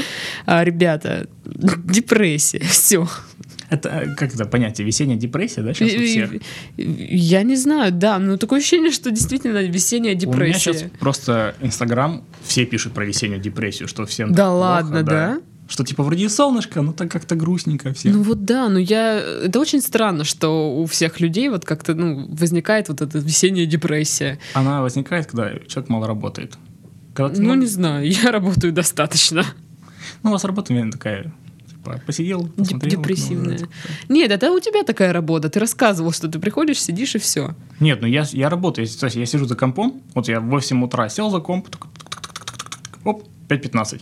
А, 0.46 0.64
ребята, 0.64 1.28
депрессия, 1.46 2.60
все. 2.60 3.08
Это 3.74 3.90
э, 3.90 4.16
как 4.16 4.34
это 4.36 4.46
понятие? 4.46 4.86
Весенняя 4.86 5.18
депрессия, 5.18 5.62
да, 5.62 5.74
сейчас 5.74 5.94
у 6.00 6.04
всех? 6.06 6.32
Я 6.78 7.44
не 7.44 7.56
знаю, 7.56 7.92
да, 7.92 8.20
но 8.20 8.38
такое 8.38 8.60
ощущение, 8.60 8.92
что 8.92 9.10
действительно 9.12 9.58
весенняя 9.64 10.14
У 10.14 10.18
меня 10.18 10.32
депрессия. 10.32 10.74
сейчас 10.74 10.84
просто 11.00 11.56
Инстаграм, 11.62 12.24
все 12.44 12.66
пишут 12.66 12.94
про 12.94 13.06
весеннюю 13.06 13.40
депрессию, 13.42 13.88
что 13.88 14.06
всем 14.06 14.32
Да 14.34 14.46
плохо, 14.50 14.56
ладно, 14.60 15.04
да? 15.04 15.42
Что 15.68 15.84
типа 15.86 16.04
вроде 16.04 16.26
и 16.26 16.30
солнышко, 16.30 16.82
но 16.82 16.92
так 16.92 17.10
как-то 17.10 17.36
грустненько 17.36 17.94
всем. 17.94 18.12
Ну 18.12 18.24
вот 18.24 18.44
да, 18.46 18.68
но 18.70 18.78
я... 18.80 19.16
Это 19.46 19.60
очень 19.60 19.82
странно, 19.82 20.24
что 20.26 20.76
у 20.78 20.86
всех 20.86 21.20
людей 21.22 21.48
вот 21.50 21.64
как-то, 21.66 21.96
ну, 21.96 22.28
возникает 22.30 22.90
вот 22.90 23.02
эта 23.02 23.18
весенняя 23.18 23.66
депрессия. 23.66 24.40
Она 24.54 24.82
возникает, 24.82 25.26
когда 25.28 25.52
человек 25.68 25.90
мало 25.90 26.06
работает. 26.06 26.58
Когда 27.14 27.34
ты 27.34 27.40
Ну, 27.42 27.46
много- 27.48 27.62
не 27.62 27.68
знаю, 27.68 28.08
я 28.24 28.32
работаю 28.32 28.74
достаточно. 28.74 29.46
Ну, 30.22 30.30
у 30.30 30.34
вас 30.34 30.44
работа, 30.44 30.74
наверное, 30.74 30.92
такая, 30.92 31.34
посидел, 32.06 32.48
посмотрел. 32.48 32.92
депрессивная. 33.02 33.60
ну, 34.08 34.16
Нет, 34.16 34.32
это 34.32 34.52
у 34.52 34.60
тебя 34.60 34.84
такая 34.84 35.14
работа. 35.14 35.50
Ты 35.50 35.60
рассказывал, 35.60 36.12
что 36.12 36.28
ты 36.28 36.40
приходишь, 36.40 36.82
сидишь 36.82 37.16
и 37.16 37.20
все. 37.20 37.56
Нет, 37.80 38.00
ну 38.02 38.08
я, 38.08 38.26
я 38.32 38.50
работаю, 38.50 38.88
то 38.88 39.06
есть 39.06 39.16
я 39.16 39.26
сижу 39.26 39.46
за 39.46 39.56
компом, 39.56 40.02
вот 40.16 40.28
я 40.28 40.40
в 40.40 40.46
8 40.46 40.84
утра 40.84 41.10
сел 41.10 41.30
за 41.30 41.40
комп, 41.40 41.68
оп, 43.04 43.28
5.15. 43.50 44.02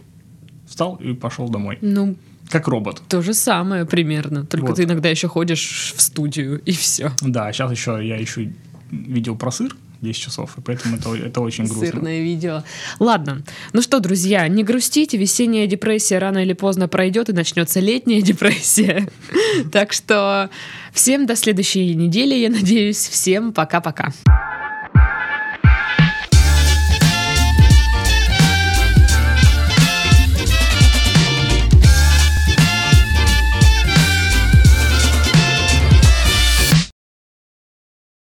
Встал 0.68 0.96
и 0.96 1.14
пошел 1.14 1.50
домой. 1.50 1.78
Ну, 1.82 2.16
Как 2.50 2.68
робот. 2.68 3.02
то 3.10 3.22
же 3.22 3.34
самое 3.34 3.86
примерно. 3.86 4.46
Только 4.46 4.68
Вот. 4.68 4.76
ты 4.78 4.84
иногда 4.84 5.10
еще 5.10 5.28
ходишь 5.28 5.94
в 5.98 6.02
студию, 6.02 6.62
и 6.66 6.72
все. 6.72 7.12
Да, 7.22 7.52
сейчас 7.52 7.72
еще 7.72 8.00
я 8.08 8.16
еще 8.18 8.52
видел 8.92 9.36
про 9.36 9.52
сыр 9.52 9.76
10 10.02 10.20
часов, 10.22 10.58
и 10.58 10.62
поэтому 10.62 10.98
это, 10.98 11.14
это 11.16 11.42
очень 11.42 11.66
грустно. 11.66 11.86
Сырное 11.86 12.22
видео. 12.22 12.64
Ладно. 13.00 13.44
Ну 13.74 13.82
что, 13.82 14.00
друзья, 14.00 14.48
не 14.48 14.64
грустите. 14.64 15.18
Весенняя 15.18 15.68
депрессия 15.68 16.18
рано 16.18 16.40
или 16.40 16.54
поздно 16.54 16.88
пройдет, 16.88 17.30
и 17.30 17.34
начнется 17.34 17.80
летняя 17.80 18.22
депрессия. 18.22 19.08
Так 19.72 19.94
что 19.94 20.50
всем 20.92 21.26
до 21.26 21.36
следующей 21.36 21.94
недели, 21.96 22.36
я 22.36 22.50
надеюсь. 22.50 22.98
Всем 23.08 23.54
пока-пока. 23.54 24.12